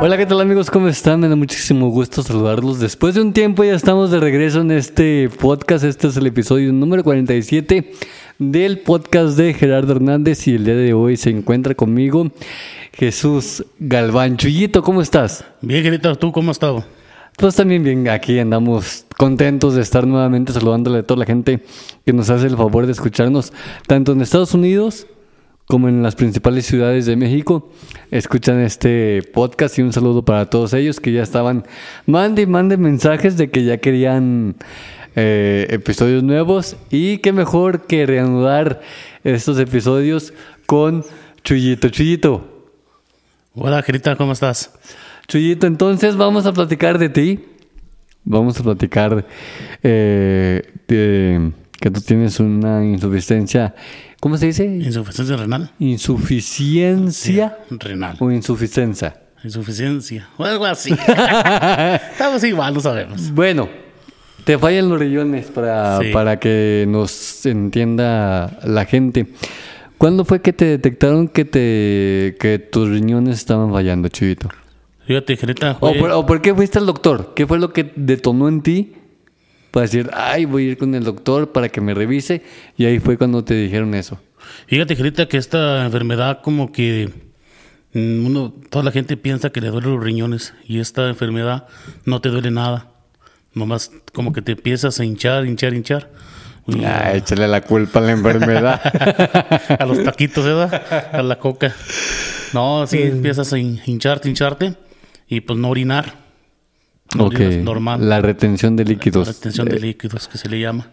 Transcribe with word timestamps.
Hola, 0.00 0.16
¿qué 0.18 0.26
tal 0.26 0.40
amigos? 0.40 0.70
¿Cómo 0.70 0.88
están? 0.88 1.20
Me 1.20 1.28
da 1.28 1.36
muchísimo 1.36 1.88
gusto 1.88 2.22
saludarlos. 2.22 2.80
Después 2.80 3.14
de 3.14 3.22
un 3.22 3.32
tiempo 3.32 3.64
ya 3.64 3.74
estamos 3.74 4.10
de 4.10 4.20
regreso 4.20 4.60
en 4.60 4.70
este 4.70 5.30
podcast. 5.30 5.84
Este 5.84 6.08
es 6.08 6.16
el 6.18 6.26
episodio 6.26 6.70
número 6.72 7.02
47 7.02 7.92
del 8.38 8.80
podcast 8.80 9.38
de 9.38 9.54
Gerardo 9.54 9.92
Hernández 9.94 10.46
y 10.48 10.56
el 10.56 10.66
día 10.66 10.76
de 10.76 10.92
hoy 10.92 11.16
se 11.16 11.30
encuentra 11.30 11.74
conmigo 11.74 12.30
Jesús 12.92 13.64
Galván. 13.78 14.36
Chuyito, 14.36 14.82
¿cómo 14.82 15.00
estás? 15.00 15.44
Bien, 15.62 15.82
querido, 15.82 16.14
¿tú 16.16 16.32
cómo 16.32 16.50
has 16.50 16.56
estado? 16.56 16.84
Pues 17.38 17.56
también 17.56 17.82
bien, 17.82 18.08
aquí 18.08 18.38
andamos 18.38 19.06
contentos 19.16 19.74
de 19.74 19.82
estar 19.82 20.06
nuevamente 20.06 20.52
saludándole 20.52 20.98
a 20.98 21.02
toda 21.02 21.20
la 21.20 21.26
gente 21.26 21.62
que 22.04 22.12
nos 22.12 22.28
hace 22.28 22.46
el 22.46 22.56
favor 22.56 22.84
de 22.86 22.92
escucharnos, 22.92 23.52
tanto 23.86 24.12
en 24.12 24.20
Estados 24.20 24.52
Unidos 24.52 25.06
como 25.66 25.88
en 25.88 26.02
las 26.02 26.14
principales 26.14 26.66
ciudades 26.66 27.06
de 27.06 27.16
México. 27.16 27.70
Escuchan 28.10 28.60
este 28.60 29.22
podcast 29.34 29.78
y 29.78 29.82
un 29.82 29.92
saludo 29.92 30.24
para 30.24 30.48
todos 30.48 30.72
ellos 30.72 31.00
que 31.00 31.12
ya 31.12 31.22
estaban, 31.22 31.64
mande 32.06 32.42
y 32.42 32.46
mande 32.46 32.76
mensajes 32.76 33.36
de 33.36 33.50
que 33.50 33.64
ya 33.64 33.78
querían 33.78 34.56
eh, 35.16 35.66
episodios 35.70 36.22
nuevos 36.22 36.76
y 36.90 37.18
qué 37.18 37.32
mejor 37.32 37.86
que 37.86 38.06
reanudar 38.06 38.80
estos 39.24 39.58
episodios 39.58 40.32
con 40.66 41.04
Chuyito. 41.42 41.88
Chuyito, 41.88 42.56
Hola, 43.58 43.82
querida, 43.82 44.16
¿cómo 44.16 44.32
estás? 44.32 44.70
Chuyito, 45.28 45.66
entonces 45.66 46.14
vamos 46.14 46.44
a 46.44 46.52
platicar 46.52 46.98
de 46.98 47.08
ti. 47.08 47.40
Vamos 48.22 48.60
a 48.60 48.62
platicar 48.62 49.26
eh, 49.82 50.62
de 50.86 51.52
que 51.80 51.90
tú 51.90 52.02
tienes 52.02 52.38
una 52.38 52.84
insuficiencia. 52.84 53.74
¿Cómo 54.20 54.36
se 54.38 54.46
dice? 54.46 54.64
¿Insuficiencia 54.64 55.36
renal? 55.36 55.70
Insuficiencia 55.78 57.58
Renal. 57.70 58.16
o 58.18 58.30
insuficiencia. 58.30 59.16
Insuficiencia. 59.44 60.28
O 60.36 60.44
algo 60.44 60.64
así. 60.64 60.92
Estamos 62.12 62.42
igual, 62.44 62.74
lo 62.74 62.80
sabemos. 62.80 63.30
Bueno, 63.32 63.68
te 64.44 64.58
fallan 64.58 64.88
los 64.88 64.98
riñones 64.98 65.46
para, 65.46 65.98
Sí. 66.00 66.10
para 66.12 66.38
que 66.40 66.86
nos 66.88 67.44
entienda 67.46 68.58
la 68.64 68.84
gente. 68.86 69.26
¿Cuándo 69.98 70.24
fue 70.24 70.40
que 70.42 70.52
te 70.52 70.64
detectaron 70.64 71.28
que, 71.28 71.44
te, 71.44 72.36
que 72.40 72.58
tus 72.58 72.88
riñones 72.88 73.38
estaban 73.38 73.70
fallando, 73.72 74.08
Chuyito? 74.08 74.48
Fíjate, 75.06 75.36
querida, 75.36 75.76
¿O 75.80 75.94
por, 75.94 76.10
o 76.10 76.26
por 76.26 76.42
qué 76.42 76.54
fuiste 76.54 76.78
al 76.78 76.86
doctor? 76.86 77.32
¿Qué 77.36 77.46
fue 77.46 77.58
lo 77.58 77.72
que 77.72 77.92
detonó 77.96 78.48
en 78.48 78.62
ti 78.62 78.94
para 79.70 79.82
decir, 79.86 80.10
ay, 80.14 80.44
voy 80.44 80.66
a 80.66 80.70
ir 80.72 80.78
con 80.78 80.94
el 80.94 81.04
doctor 81.04 81.52
para 81.52 81.68
que 81.68 81.80
me 81.80 81.94
revise? 81.94 82.42
Y 82.76 82.84
ahí 82.86 82.98
fue 82.98 83.16
cuando 83.18 83.44
te 83.44 83.54
dijeron 83.54 83.94
eso. 83.94 84.18
fíjate, 84.66 84.96
querida, 84.96 85.26
que 85.28 85.36
esta 85.36 85.84
enfermedad 85.84 86.40
como 86.42 86.72
que 86.72 87.10
mm, 87.92 88.24
uno, 88.26 88.54
toda 88.70 88.84
la 88.84 88.92
gente 88.92 89.16
piensa 89.16 89.50
que 89.50 89.60
le 89.60 89.68
duelen 89.68 89.94
los 89.94 90.02
riñones 90.04 90.54
y 90.66 90.80
esta 90.80 91.08
enfermedad 91.08 91.66
no 92.04 92.20
te 92.20 92.28
duele 92.30 92.50
nada. 92.50 92.90
Nomás 93.54 93.90
como 94.12 94.32
que 94.32 94.42
te 94.42 94.52
empiezas 94.52 95.00
a 95.00 95.04
hinchar, 95.04 95.46
hinchar, 95.46 95.72
hinchar. 95.74 96.10
Y 96.68 96.84
Ah, 96.84 97.12
échale 97.14 97.46
la 97.48 97.60
culpa 97.60 98.00
a 98.00 98.02
la 98.02 98.12
enfermedad. 98.12 98.80
a 99.80 99.86
los 99.86 100.02
taquitos, 100.02 100.44
¿verdad? 100.44 101.08
A 101.12 101.22
la 101.22 101.38
coca. 101.38 101.74
No, 102.52 102.86
sí, 102.86 103.00
empiezas 103.02 103.52
a 103.52 103.56
hin- 103.58 103.80
hincharte, 103.86 104.28
hincharte 104.28 104.74
y 105.28 105.40
pues 105.40 105.58
no 105.58 105.68
orinar. 105.70 106.25
No 107.14 107.26
ok, 107.26 107.34
orinas 107.34 107.56
normal. 107.56 108.08
la 108.08 108.20
retención 108.20 108.76
de 108.76 108.84
líquidos. 108.84 109.26
La 109.28 109.32
retención 109.32 109.68
de 109.68 109.76
Eh, 109.76 109.80
líquidos 109.80 110.28
que 110.28 110.38
se 110.38 110.48
le 110.48 110.60
llama. 110.60 110.90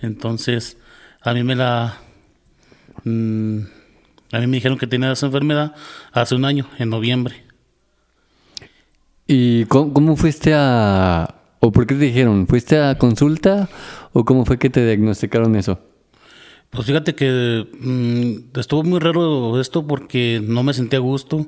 Entonces, 0.00 0.76
a 1.22 1.34
mí 1.34 1.42
me 1.42 1.56
la. 1.56 1.98
mm, 3.04 3.58
a 4.32 4.38
mí 4.40 4.46
me 4.46 4.56
dijeron 4.58 4.78
que 4.78 4.86
tenía 4.86 5.12
esa 5.12 5.26
enfermedad 5.26 5.74
hace 6.12 6.34
un 6.34 6.44
año, 6.44 6.68
en 6.78 6.90
noviembre. 6.90 7.44
¿Y 9.26 9.64
cómo, 9.66 9.92
cómo 9.92 10.16
fuiste 10.16 10.54
a... 10.54 11.34
o 11.60 11.70
por 11.72 11.86
qué 11.86 11.94
te 11.94 12.00
dijeron? 12.04 12.46
¿Fuiste 12.46 12.78
a 12.80 12.96
consulta 12.96 13.68
o 14.12 14.24
cómo 14.24 14.44
fue 14.46 14.58
que 14.58 14.70
te 14.70 14.84
diagnosticaron 14.86 15.54
eso? 15.56 15.80
Pues 16.70 16.86
fíjate 16.86 17.14
que 17.14 17.66
mm, 17.80 18.58
estuvo 18.58 18.82
muy 18.84 18.98
raro 19.00 19.58
esto 19.60 19.86
porque 19.86 20.40
no 20.42 20.62
me 20.62 20.74
sentía 20.74 20.98
a 20.98 21.02
gusto. 21.02 21.46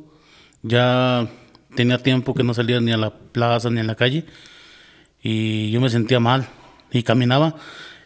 Ya 0.62 1.28
tenía 1.74 1.98
tiempo 1.98 2.34
que 2.34 2.42
no 2.42 2.54
salía 2.54 2.80
ni 2.80 2.92
a 2.92 2.96
la 2.96 3.10
plaza 3.10 3.70
ni 3.70 3.80
a 3.80 3.84
la 3.84 3.94
calle. 3.94 4.24
Y 5.22 5.70
yo 5.70 5.80
me 5.80 5.90
sentía 5.90 6.20
mal. 6.20 6.48
Y 6.92 7.02
caminaba. 7.02 7.56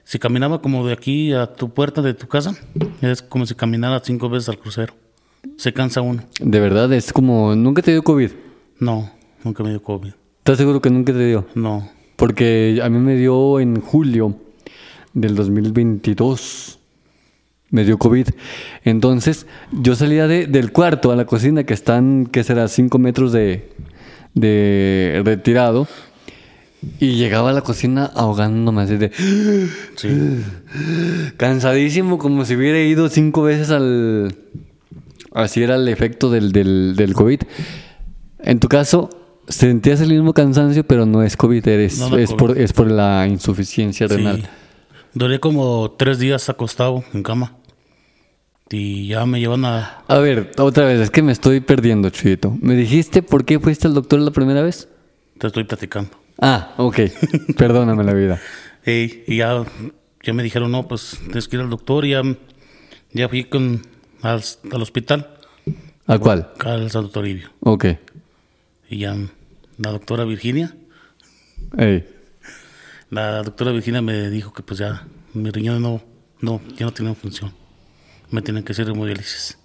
Si 0.05 0.19
caminaba 0.19 0.61
como 0.61 0.87
de 0.87 0.93
aquí 0.93 1.33
a 1.33 1.47
tu 1.47 1.73
puerta 1.73 2.03
de 2.03 2.13
tu 2.13 2.29
casa, 2.29 2.55
es 3.01 3.23
como 3.23 3.47
si 3.47 3.55
caminara 3.55 4.01
cinco 4.05 4.29
veces 4.29 4.51
al 4.51 4.59
crucero. 4.59 4.95
Se 5.57 5.73
cansa 5.73 6.03
uno. 6.03 6.23
De 6.41 6.61
verdad, 6.61 6.93
es 6.93 7.13
como... 7.13 7.55
¿Nunca 7.55 7.81
te 7.81 7.93
dio 7.93 8.03
COVID? 8.03 8.31
No, 8.81 9.11
nunca 9.43 9.63
me 9.63 9.71
dio 9.71 9.83
COVID. 9.83 10.13
¿Estás 10.39 10.59
seguro 10.59 10.81
que 10.83 10.91
nunca 10.91 11.13
te 11.13 11.27
dio? 11.27 11.47
No. 11.55 11.89
Porque 12.17 12.81
a 12.83 12.91
mí 12.91 12.99
me 12.99 13.17
dio 13.17 13.61
en 13.61 13.81
julio 13.81 14.39
del 15.15 15.35
2022. 15.35 16.79
Me 17.75 17.85
dio 17.85 17.99
COVID. 17.99 18.29
Entonces, 18.85 19.47
yo 19.73 19.97
salía 19.97 20.29
de- 20.29 20.47
del 20.47 20.71
cuarto 20.71 21.11
a 21.11 21.17
la 21.17 21.25
cocina, 21.25 21.65
que 21.65 21.75
están, 21.75 22.27
que 22.27 22.45
será 22.45 22.69
5 22.69 22.99
metros 23.01 23.33
de, 23.33 23.69
de 24.35 25.21
retirado. 25.25 25.89
Y 27.01 27.13
llegaba 27.17 27.51
a 27.51 27.53
la 27.53 27.63
cocina 27.63 28.05
ahogándome 28.15 28.83
así 28.83 28.97
de... 28.97 29.11
Sí. 29.97 30.09
Cansadísimo, 31.37 32.19
como 32.19 32.45
si 32.45 32.55
hubiera 32.57 32.79
ido 32.81 33.09
cinco 33.09 33.43
veces 33.43 33.71
al... 33.71 34.34
Así 35.33 35.63
era 35.63 35.75
el 35.77 35.89
efecto 35.89 36.31
del, 36.31 36.53
del, 36.53 36.95
del 36.97 37.15
COVID. 37.15 37.41
En 38.41 38.61
tu 38.61 38.69
caso, 38.69 39.11
sentías 39.49 40.01
el 40.01 40.11
mismo 40.11 40.33
cansancio, 40.33 40.84
pero 40.87 41.07
no 41.07 41.23
es 41.23 41.37
COVID, 41.37 41.67
eres, 41.67 41.99
No, 41.99 42.17
es, 42.17 42.29
COVID. 42.31 42.39
por, 42.39 42.59
es 42.59 42.73
por 42.73 42.91
la 42.91 43.27
insuficiencia 43.27 44.07
renal. 44.07 44.43
Sí. 44.43 44.47
Duré 45.15 45.41
como 45.41 45.93
tres 45.99 46.19
días 46.19 46.49
acostado 46.49 47.03
en 47.15 47.23
cama. 47.23 47.57
Y 48.71 49.09
ya 49.09 49.27
me 49.27 49.41
llevan 49.41 49.65
a... 49.65 50.03
A 50.09 50.19
ver, 50.19 50.51
otra 50.59 50.87
vez, 50.87 51.01
es 51.01 51.11
que 51.11 51.23
me 51.23 51.33
estoy 51.33 51.61
perdiendo, 51.61 52.11
Chuyito. 52.11 52.57
¿Me 52.61 52.75
dijiste 52.75 53.23
por 53.23 53.45
qué 53.45 53.61
fuiste 53.61 53.87
al 53.87 53.95
doctor 53.95 54.19
la 54.21 54.31
primera 54.31 54.63
vez? 54.63 54.89
Te 55.39 55.47
estoy 55.47 55.65
platicando. 55.65 56.11
Ah, 56.41 56.75
ok. 56.79 57.01
Perdóname 57.57 58.03
la 58.05 58.15
vida. 58.15 58.41
Y 58.87 59.37
ya, 59.37 59.65
ya 60.23 60.33
me 60.33 60.43
dijeron, 60.43 60.73
no, 60.73 60.89
pues 60.89 61.19
tienes 61.27 61.47
que 61.47 61.57
ir 61.57 61.63
al 61.63 61.71
doctor. 61.71 62.05
Y 62.05 62.11
ya, 62.11 62.23
ya 63.13 63.29
fui 63.29 63.45
con, 63.45 63.83
al, 64.23 64.43
al 64.73 64.83
hospital, 64.83 65.31
¿A 66.07 66.19
cuál? 66.19 66.51
al 66.65 66.91
Santo 66.91 67.11
Toribio. 67.11 67.51
Ok. 67.61 67.87
Y 68.89 68.99
ya 68.99 69.15
la 69.79 69.91
doctora 69.91 70.25
Virginia, 70.25 70.75
Ey. 71.79 72.05
la 73.11 73.43
doctora 73.43 73.73
Virginia 73.73 74.03
me 74.03 74.31
dijo 74.31 74.53
que 74.53 74.63
pues 74.63 74.79
ya 74.79 75.07
mis 75.33 75.53
riñones 75.53 75.81
no, 75.81 76.03
no, 76.41 76.61
ya 76.77 76.87
no 76.87 76.93
tienen 76.93 77.17
función. 77.17 77.53
Me 78.31 78.43
tienen 78.43 78.65
que 78.65 78.73
hacer 78.73 78.89
hemodiálisis. 78.89 79.59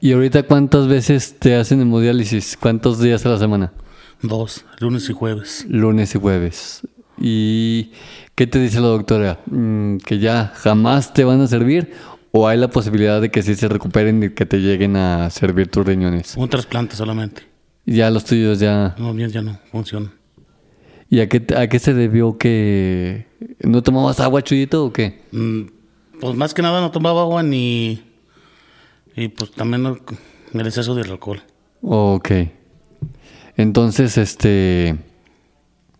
¿Y 0.00 0.12
ahorita 0.12 0.44
cuántas 0.44 0.86
veces 0.86 1.38
te 1.38 1.56
hacen 1.56 1.80
hemodiálisis? 1.80 2.56
¿Cuántos 2.56 3.00
días 3.00 3.24
a 3.26 3.30
la 3.30 3.38
semana? 3.38 3.72
Dos, 4.22 4.64
lunes 4.78 5.08
y 5.10 5.12
jueves. 5.12 5.64
Lunes 5.68 6.14
y 6.14 6.18
jueves. 6.18 6.82
¿Y 7.20 7.92
qué 8.34 8.46
te 8.46 8.58
dice 8.58 8.80
la 8.80 8.88
doctora? 8.88 9.40
Mm, 9.46 9.98
¿Que 9.98 10.18
ya 10.18 10.52
jamás 10.56 11.12
te 11.12 11.24
van 11.24 11.40
a 11.40 11.46
servir? 11.46 11.92
¿O 12.30 12.46
hay 12.46 12.58
la 12.58 12.68
posibilidad 12.68 13.20
de 13.20 13.30
que 13.30 13.42
sí 13.42 13.54
se 13.54 13.68
recuperen 13.68 14.22
y 14.22 14.30
que 14.30 14.46
te 14.46 14.58
lleguen 14.58 14.96
a 14.96 15.30
servir 15.30 15.68
tus 15.68 15.86
riñones? 15.86 16.36
Un 16.36 16.48
trasplante 16.48 16.94
solamente. 16.94 17.42
Ya 17.86 18.10
los 18.10 18.24
tuyos 18.24 18.60
ya... 18.60 18.94
No, 18.98 19.14
bien, 19.14 19.30
ya 19.30 19.40
no 19.40 19.58
funcionan. 19.72 20.12
¿Y 21.08 21.20
a 21.20 21.28
qué, 21.28 21.44
a 21.56 21.68
qué 21.68 21.78
se 21.78 21.94
debió 21.94 22.36
que... 22.36 23.26
¿No 23.60 23.82
tomabas 23.82 24.20
agua, 24.20 24.42
Chuyito, 24.42 24.84
o 24.84 24.92
qué? 24.92 25.22
Mm, 25.32 25.62
Pues 26.20 26.34
más 26.36 26.54
que 26.54 26.62
nada 26.62 26.80
no 26.80 26.90
tomaba 26.90 27.22
agua 27.22 27.42
ni... 27.42 28.02
Y 29.16 29.28
pues 29.28 29.50
también 29.52 29.82
no- 29.82 29.98
el 30.54 30.66
exceso 30.66 30.94
del 30.94 31.10
alcohol. 31.10 31.42
Ok. 31.82 32.30
Entonces, 33.56 34.16
este... 34.18 34.96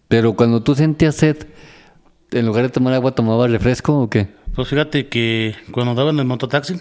Pero 0.08 0.34
cuando 0.34 0.62
tú 0.62 0.74
sentías 0.74 1.16
sed, 1.16 1.36
en 2.30 2.46
lugar 2.46 2.62
de 2.64 2.70
tomar 2.70 2.94
agua, 2.94 3.14
¿tomabas 3.14 3.50
refresco 3.50 3.98
o 4.02 4.08
qué? 4.10 4.28
Pues 4.54 4.68
fíjate 4.68 5.08
que 5.08 5.54
cuando 5.72 5.90
andaba 5.90 6.10
en 6.10 6.18
el 6.18 6.24
mototaxi, 6.24 6.80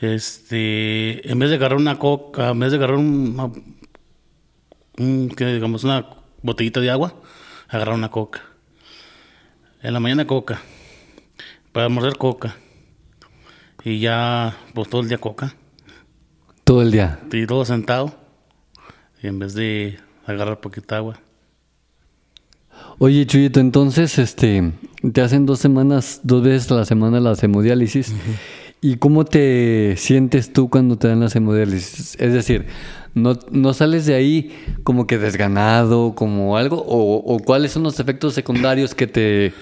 Este, 0.00 1.28
en 1.30 1.38
vez 1.38 1.50
de 1.50 1.56
agarrar 1.56 1.78
una 1.78 1.98
coca, 1.98 2.50
en 2.50 2.60
vez 2.60 2.70
de 2.70 2.76
agarrar 2.76 2.98
una, 2.98 3.50
un, 4.98 5.28
que 5.36 5.46
digamos 5.46 5.82
una 5.84 6.06
botellita 6.42 6.80
de 6.80 6.90
agua, 6.90 7.14
agarrar 7.68 7.94
una 7.96 8.10
coca. 8.10 8.42
En 9.82 9.92
la 9.92 10.00
mañana 10.00 10.26
coca, 10.26 10.60
para 11.72 11.88
morder 11.88 12.16
coca. 12.16 12.56
Y 13.84 14.00
ya, 14.00 14.56
pues 14.74 14.88
todo 14.88 15.02
el 15.02 15.08
día 15.08 15.18
coca. 15.18 15.54
Todo 16.64 16.82
el 16.82 16.90
día. 16.90 17.20
Y 17.32 17.46
todo 17.46 17.64
sentado. 17.64 18.14
Y 19.22 19.26
en 19.26 19.38
vez 19.38 19.54
de 19.54 19.98
agarrar 20.26 20.60
poquita 20.60 20.96
agua. 20.96 21.20
Oye, 22.98 23.26
Chuyito, 23.26 23.60
entonces, 23.60 24.18
este, 24.18 24.72
te 25.12 25.20
hacen 25.20 25.46
dos 25.46 25.60
semanas, 25.60 26.20
dos 26.24 26.42
veces 26.42 26.70
a 26.70 26.76
la 26.76 26.84
semana 26.84 27.20
la 27.20 27.36
hemodiálisis. 27.40 28.12
¿Y 28.80 28.96
cómo 28.96 29.24
te 29.24 29.96
sientes 29.96 30.52
tú 30.52 30.68
cuando 30.68 30.96
te 30.96 31.08
dan 31.08 31.20
la 31.20 31.28
hemodiálisis? 31.32 32.16
Es 32.20 32.32
decir, 32.32 32.66
¿no, 33.14 33.38
¿no 33.50 33.72
sales 33.72 34.06
de 34.06 34.14
ahí 34.14 34.52
como 34.84 35.06
que 35.06 35.18
desganado, 35.18 36.14
como 36.14 36.56
algo? 36.56 36.84
¿O, 36.86 37.16
o 37.16 37.38
cuáles 37.40 37.72
son 37.72 37.82
los 37.84 37.98
efectos 37.98 38.34
secundarios 38.34 38.94
que 38.94 39.06
te 39.06 39.52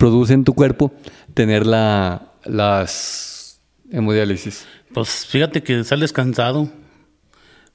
produce 0.00 0.32
en 0.32 0.44
tu 0.44 0.54
cuerpo 0.54 0.92
tener 1.34 1.66
la, 1.66 2.32
las 2.44 3.60
hemodiálisis? 3.92 4.66
Pues 4.94 5.26
fíjate 5.26 5.62
que 5.62 5.84
sales 5.84 6.12
cansado. 6.12 6.70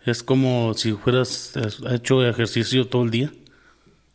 Es 0.03 0.23
como 0.23 0.73
si 0.73 0.93
fueras 0.93 1.53
hecho 1.91 2.27
ejercicio 2.27 2.87
todo 2.87 3.03
el 3.03 3.11
día. 3.11 3.31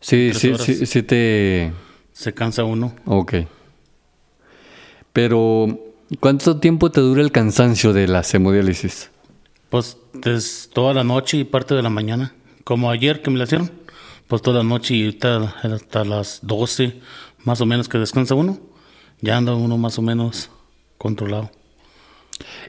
Sí, 0.01 0.33
sí, 0.35 0.55
sí, 0.59 0.87
sí 0.87 1.03
te... 1.05 1.73
Se 2.13 2.35
cansa 2.35 2.65
uno. 2.65 2.95
Ok. 3.07 3.35
Pero, 5.13 5.79
¿cuánto 6.19 6.59
tiempo 6.59 6.91
te 6.91 7.01
dura 7.01 7.23
el 7.23 7.31
cansancio 7.31 7.93
de 7.93 8.09
la 8.09 8.25
hemodiálisis? 8.33 9.11
Pues 9.69 9.97
es 10.25 10.69
toda 10.73 10.95
la 10.95 11.05
noche 11.05 11.37
y 11.37 11.45
parte 11.45 11.75
de 11.75 11.83
la 11.83 11.91
mañana. 11.91 12.35
Como 12.65 12.91
ayer 12.91 13.23
que 13.23 13.31
me 13.31 13.39
la 13.39 13.45
hicieron. 13.45 13.71
Pues 14.27 14.43
toda 14.43 14.59
la 14.59 14.69
noche 14.69 14.95
y 14.95 15.05
ahorita 15.05 15.55
hasta 15.63 16.05
las 16.05 16.41
12 16.43 17.01
más 17.45 17.61
o 17.61 17.67
menos 17.67 17.89
que 17.89 17.99
descansa 17.99 18.35
uno. 18.35 18.59
Ya 19.21 19.37
anda 19.37 19.55
uno 19.55 19.77
más 19.79 19.99
o 19.99 20.03
menos 20.03 20.51
controlado. 20.99 21.51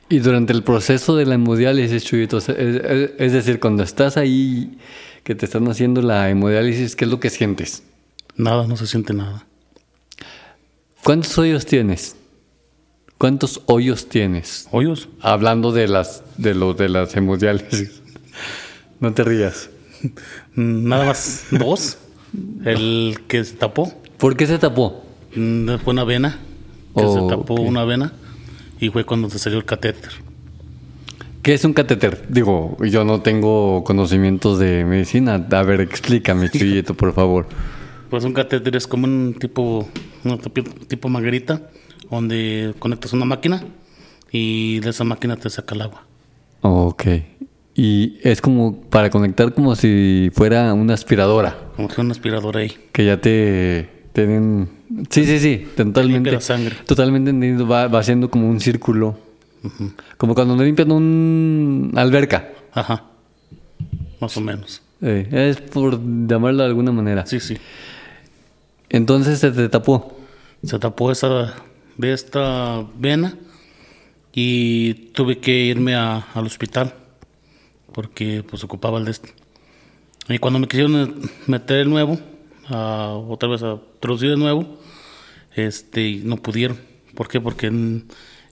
Y 0.10 0.20
durante 0.20 0.52
el 0.54 0.64
proceso 0.64 1.16
de 1.16 1.26
la 1.26 1.36
hemodiálisis, 1.36 2.04
Chuyito, 2.04 2.38
es, 2.40 2.50
es- 2.50 3.12
es 3.18 3.34
decir, 3.34 3.60
cuando 3.60 3.84
estás 3.84 4.18
ahí, 4.18 4.78
que 5.24 5.36
te 5.36 5.46
están 5.46 5.68
haciendo 5.70 6.02
la 6.02 6.30
hemodiálisis, 6.30 6.96
¿qué 6.96 7.06
es 7.06 7.12
lo 7.12 7.20
que 7.20 7.30
sientes? 7.30 7.84
Nada, 8.36 8.68
no 8.68 8.76
se 8.76 8.88
siente 8.88 9.14
nada. 9.14 9.46
¿Cuántos 11.04 11.38
hoyos 11.38 11.66
tienes? 11.66 12.16
¿Cuántos 13.18 13.62
hoyos 13.68 14.10
tienes? 14.10 14.68
¿Hoyos? 14.72 15.10
Hablando 15.22 15.72
de 15.72 15.88
las 15.88 16.24
de 16.38 16.56
lo 16.56 16.74
de 16.74 16.90
las 16.90 17.16
hemodiálisis. 17.16 18.02
No 19.00 19.14
te 19.14 19.24
rías. 19.24 19.70
Nada 20.56 21.06
más 21.06 21.46
dos. 21.52 21.98
El 22.66 23.20
que 23.28 23.44
se 23.44 23.56
tapó. 23.56 23.94
¿Por 24.22 24.38
qué 24.38 24.46
se 24.48 24.58
tapó? 24.60 25.04
Mm, 25.36 25.76
Fue 25.84 25.92
una 25.94 26.04
vena. 26.06 26.38
Que 26.96 27.04
Oh, 27.04 27.14
se 27.30 27.36
tapó 27.36 27.56
ok. 27.56 27.60
una 27.62 27.84
vena. 27.86 28.14
Y 28.80 28.90
fue 28.90 29.04
cuando 29.04 29.30
se 29.30 29.40
salió 29.40 29.58
el 29.58 29.66
catéter. 29.66 30.12
¿Qué 31.42 31.56
es 31.56 31.66
un 31.66 31.74
catéter? 31.74 32.26
Digo, 32.30 32.78
yo 32.86 33.04
no 33.04 33.22
tengo 33.22 33.84
conocimientos 33.84 34.60
de 34.60 34.86
medicina. 34.86 35.44
A 35.52 35.64
ver, 35.64 35.82
explícame, 35.82 36.50
Chuyito, 36.52 36.94
por 36.94 37.14
favor. 37.14 37.48
Pues 38.12 38.24
un 38.24 38.34
catéter 38.34 38.76
es 38.76 38.86
como 38.86 39.06
un 39.06 39.36
tipo, 39.40 39.90
un 40.24 40.38
tipo, 40.38 40.70
tipo 40.88 41.10
manguerita 41.10 41.70
donde 42.12 42.76
conectas 42.78 43.14
una 43.14 43.26
máquina 43.26 43.64
y 44.32 44.80
de 44.82 44.90
esa 44.92 45.04
máquina 45.04 45.36
te 45.38 45.50
saca 45.50 45.74
el 45.74 45.82
agua. 45.82 46.04
Ok. 46.62 47.06
Y 47.74 48.20
es 48.22 48.42
como 48.42 48.82
para 48.82 49.10
conectar 49.10 49.54
como 49.54 49.76
si 49.76 50.30
fuera 50.34 50.74
una 50.74 50.94
aspiradora. 50.94 51.58
Como 51.76 51.88
que 51.88 52.02
una 52.02 52.12
aspiradora 52.12 52.60
ahí. 52.60 52.74
Que 52.92 53.06
ya 53.06 53.20
te 53.20 54.01
tienen... 54.14 54.70
Sí, 55.10 55.26
sí, 55.26 55.40
sí, 55.40 55.68
totalmente. 55.76 56.04
limpia 56.14 56.34
la 56.34 56.42
sangre. 56.42 56.76
Totalmente 56.86 57.30
entendido. 57.30 57.68
Va, 57.68 57.88
va 57.88 58.00
haciendo 58.00 58.30
como 58.30 58.50
un 58.50 58.60
círculo. 58.60 59.18
Como 60.18 60.34
cuando 60.36 60.56
no 60.56 60.64
limpian 60.64 60.92
un 60.92 61.92
alberca. 61.96 62.50
Ajá. 62.74 63.06
Más 64.20 64.36
o 64.38 64.42
menos. 64.42 64.82
Eh, 65.02 65.28
es 65.32 65.62
por 65.62 66.00
llamarlo 66.28 66.64
de 66.64 66.70
alguna 66.70 66.92
manera. 66.92 67.26
Sí, 67.26 67.40
sí. 67.40 67.58
Entonces 68.90 69.40
se 69.40 69.52
te 69.52 69.70
tapó. 69.70 70.18
Se 70.64 70.78
tapó 70.78 71.12
esa 71.12 71.54
de 71.98 72.14
esta 72.14 72.86
vena 72.98 73.36
y 74.34 74.94
tuve 75.14 75.40
que 75.40 75.52
irme 75.66 75.96
a- 75.96 76.26
al 76.34 76.46
hospital 76.46 76.94
porque 77.94 78.44
pues 78.48 78.64
ocupaba 78.64 79.00
el 79.00 79.06
de 79.06 79.12
este. 79.12 79.30
Y 80.30 80.38
cuando 80.40 80.60
me 80.60 80.68
quisieron 80.68 81.30
meter 81.48 81.80
el 81.80 81.90
nuevo, 81.90 82.20
a- 82.68 83.14
otra 83.28 83.50
vez 83.50 83.64
a 83.64 83.80
introducir 83.96 84.30
de 84.30 84.38
nuevo, 84.38 84.78
este, 85.56 86.22
no 86.24 86.38
pudieron. 86.38 86.80
¿Por 87.16 87.28
qué? 87.28 87.42
Porque 87.42 87.68
en, 87.68 88.06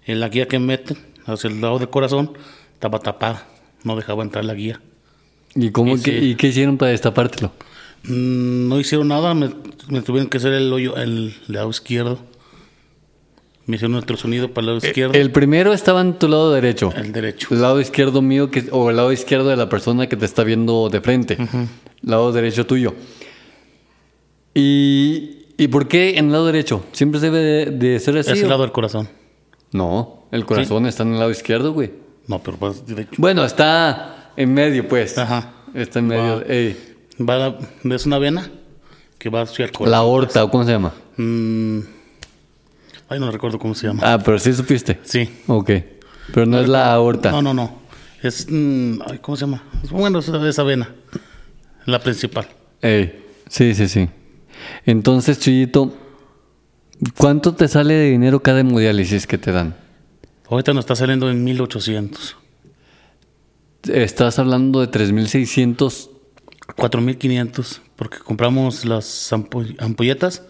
en 0.06 0.20
la 0.20 0.30
guía 0.30 0.48
que 0.48 0.60
meten 0.60 0.98
hacia 1.26 1.50
el 1.50 1.62
lado 1.62 1.80
del 1.80 1.90
corazón 1.90 2.34
estaba 2.74 3.00
tapada, 3.00 3.48
no 3.84 3.96
dejaba 3.96 4.24
entrar 4.24 4.46
la 4.46 4.54
guía. 4.54 4.82
¿Y 5.56 5.72
cómo 5.72 5.96
y 5.98 6.36
qué 6.36 6.48
hicieron 6.48 6.78
para 6.78 6.92
destapártelo? 6.92 7.52
Mm, 8.04 8.68
No 8.68 8.80
hicieron 8.80 9.08
nada, 9.08 9.34
me, 9.34 9.50
me 9.90 10.02
tuvieron 10.02 10.30
que 10.30 10.38
hacer 10.38 10.54
el 10.54 10.72
hoyo, 10.72 10.96
el 10.98 11.34
lado 11.48 11.70
izquierdo. 11.70 12.20
Me 13.66 13.76
hicieron 13.76 13.96
otro 13.98 14.18
sonido 14.18 14.52
para 14.52 14.62
el 14.62 14.66
lado 14.76 14.78
izquierdo. 14.88 15.14
El 15.14 15.32
primero 15.32 15.74
estaba 15.74 16.02
en 16.02 16.18
tu 16.18 16.28
lado 16.28 16.52
derecho. 16.52 16.92
El 16.96 17.12
derecho. 17.12 17.50
El 17.52 17.62
lado 17.62 17.80
izquierdo 17.80 18.22
mío 18.22 18.50
que, 18.50 18.66
o 18.72 18.90
el 18.90 18.96
lado 18.96 19.12
izquierdo 19.12 19.50
de 19.50 19.58
la 19.58 19.70
persona 19.70 20.08
que 20.10 20.16
te 20.18 20.26
está 20.26 20.44
viendo 20.44 20.90
de 20.90 21.02
frente. 21.02 21.38
Lado 22.02 22.32
derecho 22.32 22.66
tuyo. 22.66 22.96
¿Y, 24.54 25.46
¿Y 25.58 25.68
por 25.68 25.88
qué 25.88 26.18
en 26.18 26.28
el 26.28 26.32
lado 26.32 26.46
derecho? 26.48 26.84
¿Siempre 26.92 27.20
debe 27.20 27.40
de, 27.40 27.66
de 27.72 28.00
ser 28.00 28.18
así? 28.18 28.32
es 28.32 28.42
el 28.42 28.50
lado 28.50 28.64
del 28.64 28.72
corazón. 28.72 29.10
No, 29.72 30.24
el 30.32 30.46
corazón 30.46 30.86
está 30.86 31.04
en 31.04 31.14
el 31.14 31.20
lado 31.20 31.32
izquierdo, 31.32 31.74
güey. 31.74 31.92
No, 32.28 32.40
pero 32.42 32.58
pues 32.58 32.86
derecho. 32.86 33.12
Bueno, 33.18 33.46
está 33.46 34.32
en 34.36 34.54
medio, 34.54 34.88
pues. 34.88 35.18
Ajey. 35.18 35.44
Está 35.74 36.00
en 36.00 36.08
medio. 36.08 36.38
Va. 36.38 36.44
Ey, 36.54 36.78
Va 37.22 37.38
la- 37.84 37.96
es 37.96 38.06
una 38.06 38.18
vena 38.18 38.50
que 39.18 39.30
va 39.30 39.42
hacia 39.42 39.66
el 39.66 39.72
corazón. 39.72 39.92
la 39.92 39.98
aorta, 39.98 40.44
¿o 40.44 40.50
cómo 40.50 40.64
se 40.64 40.72
llama? 40.72 40.94
Mm, 41.18 41.80
ay, 43.10 43.20
no 43.20 43.30
recuerdo 43.30 43.60
cómo 43.60 43.76
se 43.76 43.88
llama. 43.88 44.02
Ah, 44.04 44.20
pero 44.24 44.40
sí 44.40 44.54
supiste. 44.54 45.00
Sí. 45.04 45.30
Ok. 45.48 45.70
Pero 46.34 46.46
no 46.46 46.60
es 46.60 46.68
la 46.70 46.94
aorta. 46.94 47.32
No, 47.32 47.42
no, 47.42 47.54
no. 47.54 47.80
Es. 48.24 48.48
mm, 48.50 49.02
ay, 49.08 49.20
¿Cómo 49.20 49.36
se 49.36 49.42
llama? 49.46 49.64
Bueno, 49.92 50.20
es 50.20 50.30
esa 50.30 50.64
vena. 50.64 50.90
La 51.86 52.00
principal. 52.00 52.48
Ey, 52.82 53.26
sí, 53.50 53.74
sí, 53.76 53.88
sí. 53.88 54.10
Entonces, 54.86 55.40
Chuyito, 55.40 55.94
¿cuánto 57.18 57.54
te 57.56 57.68
sale 57.68 57.94
de 57.94 58.10
dinero 58.12 58.42
cada 58.42 58.60
hemodiálisis 58.62 59.28
que 59.28 59.38
te 59.38 59.52
dan? 59.52 59.76
Ahorita 60.50 60.74
nos 60.74 60.84
está 60.84 60.96
saliendo 60.96 61.30
en 61.30 61.44
1800. 61.44 62.36
Estás 63.84 64.40
hablando 64.40 64.82
de 64.82 64.90
3.600. 64.92 66.10
4500. 66.76 67.82
Porque 67.96 68.18
compramos 68.20 68.86
las 68.86 69.32
ampo- 69.34 69.66
ampolletas. 69.80 70.44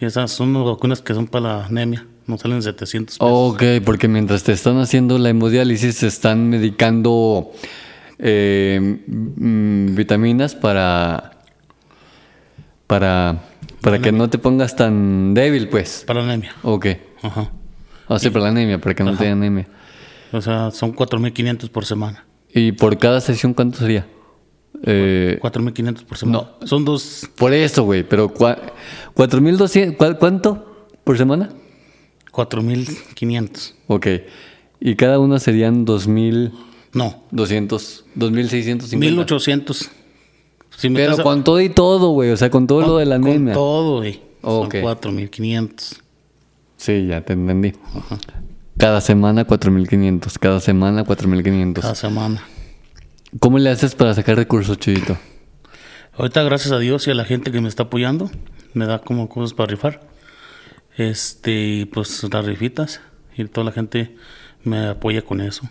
Y 0.00 0.04
esas 0.04 0.30
son 0.30 0.54
unas 0.56 0.64
vacunas 0.72 1.00
que 1.02 1.14
son 1.14 1.26
para 1.26 1.58
la 1.58 1.66
anemia. 1.66 2.06
Nos 2.26 2.40
salen 2.40 2.62
700 2.62 3.18
pesos. 3.18 3.28
Ok, 3.32 3.62
porque 3.84 4.08
mientras 4.08 4.42
te 4.44 4.52
están 4.52 4.78
haciendo 4.78 5.18
la 5.18 5.28
hemodiálisis, 5.30 5.96
se 5.96 6.06
están 6.06 6.48
medicando 6.48 7.50
eh, 8.18 9.00
vitaminas 9.06 10.54
para, 10.54 11.38
para, 12.86 13.42
para 13.82 13.98
que 14.00 14.12
no 14.12 14.30
te 14.30 14.38
pongas 14.38 14.74
tan 14.76 15.34
débil, 15.34 15.68
pues. 15.68 16.04
Para 16.06 16.20
la 16.20 16.32
anemia. 16.32 16.54
Ok. 16.62 16.86
Ajá. 17.22 17.50
O 18.08 18.18
sea, 18.18 18.30
para 18.30 18.44
la 18.44 18.50
anemia, 18.50 18.78
para 18.80 18.94
que 18.94 19.04
no 19.04 19.16
te 19.16 19.24
dé 19.24 19.30
anemia. 19.30 19.66
O 20.32 20.40
sea, 20.40 20.70
son 20.70 20.94
4.500 20.94 21.68
por 21.70 21.84
semana. 21.84 22.24
¿Y 22.54 22.72
por 22.72 22.98
cada 22.98 23.20
sesión 23.20 23.54
cuánto 23.54 23.78
sería? 23.78 24.06
Eh, 24.84 25.38
4.500 25.40 26.04
por 26.04 26.16
semana. 26.18 26.50
Son 26.64 26.84
dos, 26.84 27.28
por 27.36 27.52
eso, 27.52 27.84
güey, 27.84 28.02
pero 28.02 28.32
cua- 28.32 28.58
4.200, 29.14 29.96
¿cuá- 29.96 30.18
¿cuánto 30.18 30.88
por 31.04 31.16
semana? 31.18 31.50
4.500. 32.32 33.74
Ok. 33.86 34.06
Y 34.80 34.96
cada 34.96 35.18
una 35.18 35.38
serían 35.38 35.84
2.200, 35.86 36.52
No, 36.94 37.22
2.650. 37.32 38.98
1.800. 38.98 39.88
Si 40.76 40.88
me 40.90 40.96
Pero 41.00 41.12
estás- 41.12 41.24
con 41.24 41.44
todo 41.44 41.60
y 41.60 41.68
todo, 41.68 42.10
güey, 42.10 42.30
o 42.30 42.36
sea, 42.36 42.50
con 42.50 42.66
todo 42.66 42.80
lo 42.82 42.96
de 42.98 43.06
la 43.06 43.18
con 43.18 43.28
anemia. 43.30 43.54
todo, 43.54 43.98
güey. 43.98 44.20
Ok. 44.42 44.72
Son 44.74 44.82
4.500. 44.82 46.00
Sí, 46.76 47.06
ya 47.06 47.20
te 47.20 47.34
entendí. 47.34 47.72
Cada 48.76 49.00
semana 49.00 49.46
4.500, 49.46 50.38
cada 50.38 50.58
semana 50.60 51.04
4.500. 51.04 51.82
Cada 51.82 51.94
semana. 51.94 52.42
¿Cómo 53.38 53.58
le 53.58 53.70
haces 53.70 53.94
para 53.94 54.14
sacar 54.14 54.36
recursos, 54.36 54.78
Chuyito? 54.78 55.16
Ahorita, 56.16 56.42
gracias 56.42 56.72
a 56.72 56.78
Dios 56.78 57.06
y 57.06 57.10
a 57.10 57.14
la 57.14 57.24
gente 57.24 57.52
que 57.52 57.60
me 57.60 57.68
está 57.68 57.84
apoyando, 57.84 58.30
me 58.74 58.86
da 58.86 58.98
como 58.98 59.28
cosas 59.28 59.54
para 59.54 59.68
rifar. 59.70 60.00
Este, 60.96 61.88
pues 61.92 62.22
las 62.30 62.44
rifitas. 62.44 63.00
Y 63.36 63.44
toda 63.46 63.64
la 63.66 63.72
gente 63.72 64.16
me 64.64 64.88
apoya 64.88 65.22
con 65.22 65.40
eso. 65.40 65.62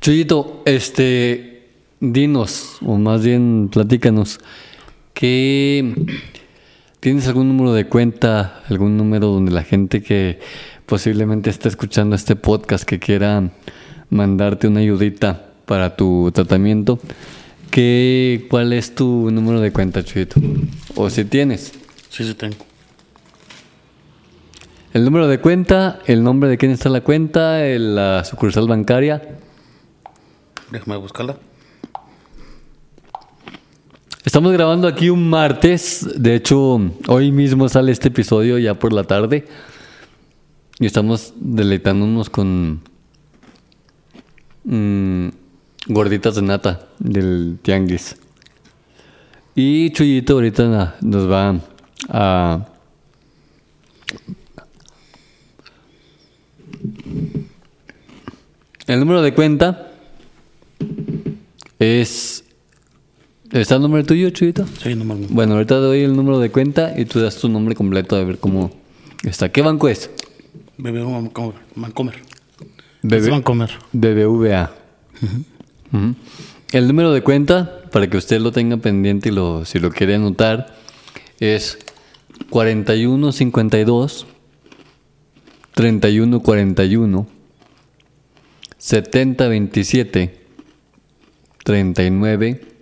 Chuyito, 0.00 0.62
este, 0.66 1.55
dinos, 2.00 2.78
o 2.82 2.96
más 2.98 3.24
bien 3.24 3.68
platícanos, 3.72 4.40
¿qué 5.14 5.94
tienes 7.00 7.26
algún 7.28 7.48
número 7.48 7.72
de 7.72 7.86
cuenta, 7.86 8.62
algún 8.68 8.96
número 8.96 9.28
donde 9.28 9.52
la 9.52 9.62
gente 9.64 10.02
que 10.02 10.40
posiblemente 10.86 11.50
esté 11.50 11.68
escuchando 11.68 12.16
este 12.16 12.36
podcast 12.36 12.84
que 12.84 12.98
quiera 12.98 13.50
mandarte 14.10 14.68
una 14.68 14.80
ayudita 14.80 15.46
para 15.64 15.96
tu 15.96 16.30
tratamiento? 16.32 16.98
¿Qué, 17.70 18.46
¿Cuál 18.48 18.72
es 18.72 18.94
tu 18.94 19.30
número 19.30 19.60
de 19.60 19.72
cuenta, 19.72 20.02
Chuyito? 20.04 20.40
O 20.94 21.10
si 21.10 21.24
tienes. 21.24 21.72
Sí, 22.10 22.24
sí 22.24 22.34
tengo. 22.34 22.56
El 24.94 25.04
número 25.04 25.28
de 25.28 25.40
cuenta, 25.40 25.98
el 26.06 26.22
nombre 26.22 26.48
de 26.48 26.56
quién 26.56 26.72
está 26.72 26.88
la 26.88 27.02
cuenta, 27.02 27.66
el- 27.66 27.96
la 27.96 28.24
sucursal 28.24 28.66
bancaria. 28.66 29.20
Déjame 30.70 30.96
buscarla. 30.96 31.36
Estamos 34.26 34.52
grabando 34.52 34.88
aquí 34.88 35.08
un 35.08 35.30
martes, 35.30 36.04
de 36.16 36.34
hecho 36.34 36.80
hoy 37.06 37.30
mismo 37.30 37.68
sale 37.68 37.92
este 37.92 38.08
episodio 38.08 38.58
ya 38.58 38.74
por 38.74 38.92
la 38.92 39.04
tarde 39.04 39.46
y 40.80 40.86
estamos 40.86 41.32
deleitándonos 41.36 42.28
con 42.28 42.80
mm, 44.64 45.28
gorditas 45.86 46.34
de 46.34 46.42
nata 46.42 46.88
del 46.98 47.60
tianguis. 47.62 48.16
Y 49.54 49.92
Chuyito 49.92 50.32
ahorita 50.32 50.96
nos 51.02 51.30
va 51.30 51.60
a... 52.08 52.66
El 58.88 58.98
número 58.98 59.22
de 59.22 59.32
cuenta 59.32 59.92
es... 61.78 62.45
¿Está 63.60 63.76
el 63.76 63.82
número 63.82 64.04
tuyo, 64.04 64.28
Chuyito? 64.30 64.66
Sí, 64.82 64.94
no 64.94 65.04
me 65.04 65.14
Bueno, 65.28 65.54
ahorita 65.54 65.76
doy 65.76 66.02
el 66.02 66.14
número 66.14 66.38
de 66.40 66.50
cuenta 66.50 66.92
y 66.96 67.06
tú 67.06 67.20
das 67.20 67.36
tu 67.36 67.48
nombre 67.48 67.74
completo 67.74 68.14
a 68.14 68.22
ver 68.22 68.38
cómo 68.38 68.70
está. 69.22 69.50
¿Qué 69.50 69.62
banco 69.62 69.88
es? 69.88 70.10
Bebé 70.76 71.02
Vancomer. 71.02 71.54
Vancomer. 71.74 72.16
BB 73.02 73.14
Es 73.14 73.30
Vancomer. 73.30 73.70
BBVA. 73.92 74.74
Ujú. 75.92 76.14
El 76.72 76.86
número 76.86 77.12
de 77.12 77.22
cuenta, 77.22 77.82
para 77.90 78.10
que 78.10 78.18
usted 78.18 78.40
lo 78.40 78.52
tenga 78.52 78.76
pendiente 78.76 79.30
y 79.30 79.32
lo, 79.32 79.64
si 79.64 79.78
lo 79.78 79.90
quiere 79.90 80.16
anotar, 80.16 80.76
es 81.40 81.78
4152 82.50 84.26
3141 85.72 87.26
7027 88.76 90.46
39 91.64 92.75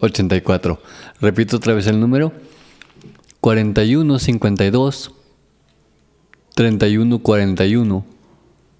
84. 0.00 0.80
Repito 1.20 1.56
otra 1.56 1.74
vez 1.74 1.86
el 1.86 2.00
número. 2.00 2.32
4152 3.40 5.12
3141 6.54 8.04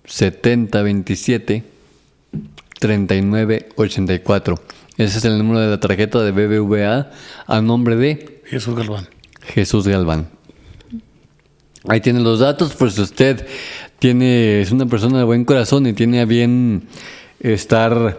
7027 0.05 1.65
3984. 2.81 4.55
Ese 4.97 5.19
es 5.19 5.25
el 5.25 5.39
número 5.39 5.61
de 5.61 5.69
la 5.69 5.81
tarjeta 5.81 6.23
de 6.23 6.31
BBVA 6.33 7.11
a 7.47 7.61
nombre 7.61 7.97
de 7.97 8.43
Jesús 8.47 8.75
Galván. 8.75 9.09
Jesús 9.43 9.87
Galván. 9.87 10.29
Ahí 11.89 12.01
tiene 12.01 12.21
los 12.21 12.41
datos, 12.41 12.75
por 12.75 12.91
si 12.91 13.03
usted 13.03 13.47
tiene, 13.99 14.61
es 14.61 14.73
una 14.73 14.87
persona 14.87 15.19
de 15.19 15.25
buen 15.25 15.45
corazón 15.45 15.87
y 15.87 15.93
tiene 15.93 16.21
a 16.21 16.25
bien 16.25 16.89
estar 17.41 18.19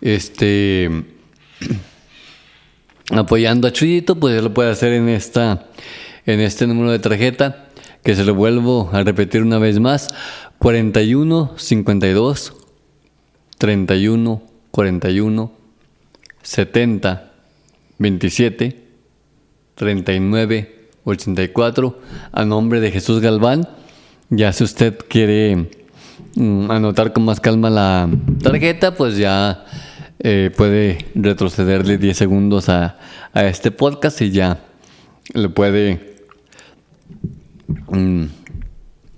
Este 0.00 0.90
apoyando 3.10 3.68
a 3.68 3.72
Chuyito, 3.72 4.16
pues 4.16 4.34
ya 4.36 4.42
lo 4.42 4.54
puede 4.54 4.70
hacer 4.70 4.92
en 4.92 5.08
esta 5.08 5.66
en 6.26 6.40
este 6.40 6.66
número 6.66 6.90
de 6.92 6.98
tarjeta 6.98 7.66
que 8.04 8.14
se 8.14 8.24
lo 8.24 8.34
vuelvo 8.34 8.90
a 8.92 9.02
repetir 9.02 9.42
una 9.42 9.58
vez 9.58 9.78
más 9.80 10.08
41 10.58 11.54
52 11.56 12.52
31 13.58 14.42
41 14.70 15.52
70 16.42 17.32
27 17.98 18.84
39 19.74 20.80
84 21.04 22.00
a 22.32 22.44
nombre 22.44 22.80
de 22.80 22.90
Jesús 22.90 23.20
Galván. 23.20 23.68
Ya 24.28 24.52
si 24.52 24.64
usted 24.64 24.98
quiere 25.08 25.70
mm, 26.36 26.70
anotar 26.70 27.12
con 27.12 27.24
más 27.24 27.40
calma 27.40 27.70
la 27.70 28.08
tarjeta, 28.42 28.94
pues 28.94 29.16
ya 29.16 29.64
eh, 30.20 30.50
puede 30.56 31.06
retrocederle 31.14 31.98
10 31.98 32.16
segundos 32.16 32.68
a, 32.68 32.98
a 33.32 33.44
este 33.46 33.70
podcast 33.70 34.20
y 34.22 34.30
ya 34.30 34.60
le 35.34 35.48
puede 35.48 36.16
mm, 37.88 38.24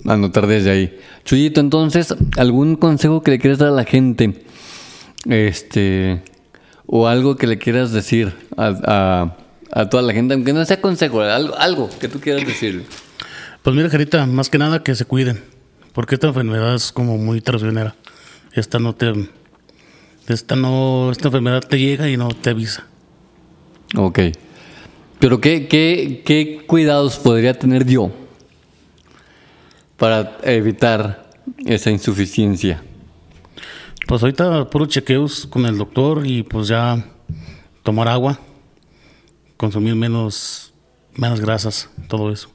anotar 0.07 0.47
desde 0.47 0.71
ahí. 0.71 0.99
Chuyito, 1.25 1.61
entonces, 1.61 2.15
¿algún 2.37 2.77
consejo 2.77 3.23
que 3.23 3.33
le 3.33 3.39
quieras 3.39 3.59
dar 3.59 3.69
a 3.69 3.73
la 3.73 3.85
gente? 3.85 4.45
Este, 5.29 6.23
o 6.87 7.07
algo 7.09 7.37
que 7.37 7.47
le 7.47 7.59
quieras 7.59 7.93
decir 7.93 8.33
a, 8.57 9.35
a- 9.73 9.89
toda 9.89 10.03
la 10.03 10.13
gente, 10.13 10.35
aunque 10.35 10.53
no 10.53 10.65
sea 10.65 10.81
consejo, 10.81 11.23
algo, 11.23 11.57
algo 11.57 11.89
que 12.01 12.09
tú 12.09 12.21
quieras 12.21 12.47
decir. 12.47 12.85
Pues 13.63 13.75
mira, 13.77 13.89
Jarita, 13.89 14.27
más 14.27 14.51
que 14.51 14.59
nada 14.59 14.83
que 14.83 14.95
se 14.95 15.05
cuiden. 15.05 15.41
Porque 15.95 16.15
esta 16.17 16.27
enfermedad 16.27 16.75
es 16.75 16.91
como 16.93 17.17
muy 17.19 17.41
traicionera. 17.41 17.95
Esta 18.55 18.79
no 18.79 18.95
te. 18.95 19.13
Esta 20.29 20.57
no. 20.57 21.11
Esta 21.11 21.29
enfermedad 21.29 21.61
te 21.61 21.79
llega 21.79 22.09
y 22.09 22.17
no 22.17 22.29
te 22.29 22.51
avisa. 22.51 22.87
Ok. 23.97 24.21
Pero 25.19 25.41
¿qué, 25.41 25.69
qué, 25.69 26.23
qué 26.25 26.65
cuidados 26.67 27.19
podría 27.19 27.59
tener 27.59 27.87
yo 27.87 28.11
para 29.97 30.39
evitar 30.43 31.31
esa 31.65 31.91
insuficiencia? 31.91 32.83
Pues 34.09 34.23
ahorita 34.23 34.69
puros 34.69 34.89
chequeos 34.89 35.47
con 35.47 35.65
el 35.65 35.79
doctor 35.79 36.27
y 36.27 36.43
pues 36.43 36.69
ya 36.69 37.05
tomar 37.83 38.09
agua, 38.09 38.39
consumir 39.57 39.95
menos, 39.95 40.75
menos 41.15 41.41
grasas, 41.41 41.89
todo 42.09 42.33
eso. 42.33 42.51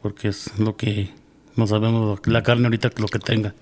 Porque 0.00 0.28
es 0.28 0.58
lo 0.58 0.76
que 0.76 1.10
no 1.54 1.66
sabemos, 1.66 2.20
la 2.26 2.42
carne 2.42 2.64
ahorita 2.66 2.90
lo 2.96 3.08
que 3.08 3.18
tenga. 3.18 3.54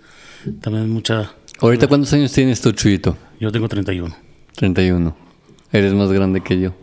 También 0.61 0.91
mucha. 0.91 1.33
¿Ahorita 1.61 1.87
cuántos 1.87 2.13
años 2.13 2.33
tienes 2.33 2.61
tú, 2.61 2.73
Chuyito? 2.73 3.17
Yo 3.39 3.53
tengo 3.53 3.69
31, 3.69 4.15
31. 4.57 5.17
Eres 5.73 5.93
más 5.93 6.11
grande 6.11 6.41
que 6.41 6.61
yo. 6.61 6.75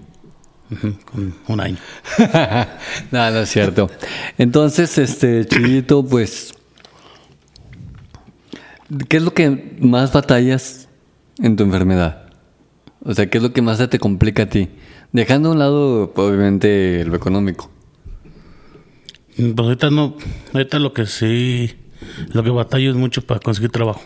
con 1.06 1.34
un 1.48 1.60
año. 1.60 1.78
no, 3.12 3.32
no 3.32 3.40
es 3.40 3.50
cierto. 3.50 3.90
Entonces, 4.38 4.98
este, 4.98 5.46
Chuyito, 5.46 6.06
pues, 6.06 6.54
¿qué 9.10 9.18
es 9.18 9.24
lo 9.24 9.34
que 9.34 9.76
más 9.80 10.14
batallas 10.14 10.88
en 11.40 11.58
tu 11.58 11.64
enfermedad? 11.64 12.30
O 13.04 13.14
sea, 13.14 13.30
¿qué 13.30 13.40
es 13.40 13.44
lo 13.44 13.52
que 13.52 13.62
más 13.62 13.90
te 13.90 14.00
complica 14.00 14.44
a 14.44 14.50
ti? 14.50 14.70
Dejando 15.12 15.50
a 15.50 15.52
un 15.52 15.60
lado, 15.60 16.14
obviamente, 16.16 17.04
lo 17.06 17.16
económico. 17.16 17.70
Pues 19.36 19.54
ahorita 19.58 19.90
no, 19.90 20.16
ahorita 20.54 20.80
lo 20.80 20.94
que 20.94 21.06
sí, 21.06 21.74
lo 22.32 22.44
que 22.44 22.50
batallo 22.50 22.92
es 22.92 22.96
mucho 22.96 23.22
para 23.22 23.40
conseguir 23.40 23.72
trabajo. 23.72 24.02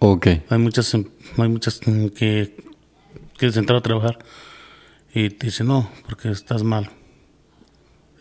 Ok. 0.00 0.26
Hay 0.48 0.58
muchas, 0.58 0.94
hay 0.94 1.48
muchas 1.48 1.80
mm, 1.86 2.06
que 2.08 2.56
quieres 3.36 3.56
entrar 3.56 3.78
a 3.78 3.82
trabajar 3.82 4.18
y 5.14 5.30
te 5.30 5.46
dicen 5.46 5.68
no, 5.68 5.88
porque 6.06 6.30
estás 6.30 6.62
mal. 6.62 6.90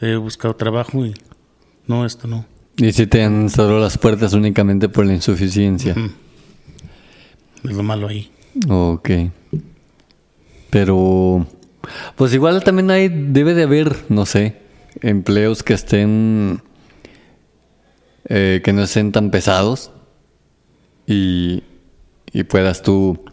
He 0.02 0.16
buscado 0.16 0.56
trabajo 0.56 1.06
y 1.06 1.14
no, 1.88 2.06
esto 2.06 2.28
no. 2.28 2.46
Y 2.78 2.92
si 2.92 3.08
te 3.08 3.24
han 3.24 3.50
cerrado 3.50 3.80
las 3.80 3.98
puertas 3.98 4.34
únicamente 4.34 4.90
por 4.90 5.06
la 5.06 5.14
insuficiencia. 5.14 5.96
Es 7.64 7.72
lo 7.72 7.84
malo 7.84 8.08
ahí. 8.08 8.30
Ok. 8.68 9.10
Pero, 10.70 11.48
pues 12.16 12.34
igual 12.34 12.64
también 12.64 12.92
hay, 12.92 13.10
debe 13.10 13.54
de 13.54 13.64
haber, 13.64 13.96
no 14.10 14.26
sé, 14.26 14.58
empleos 15.02 15.64
que 15.64 15.74
estén, 15.74 16.62
eh, 18.26 18.62
que 18.64 18.74
no 18.74 18.84
estén 18.84 19.12
tan 19.12 19.32
pesados 19.32 19.92
y, 21.08 21.64
y 22.34 22.44
puedas 22.44 22.82
tú 22.82 23.24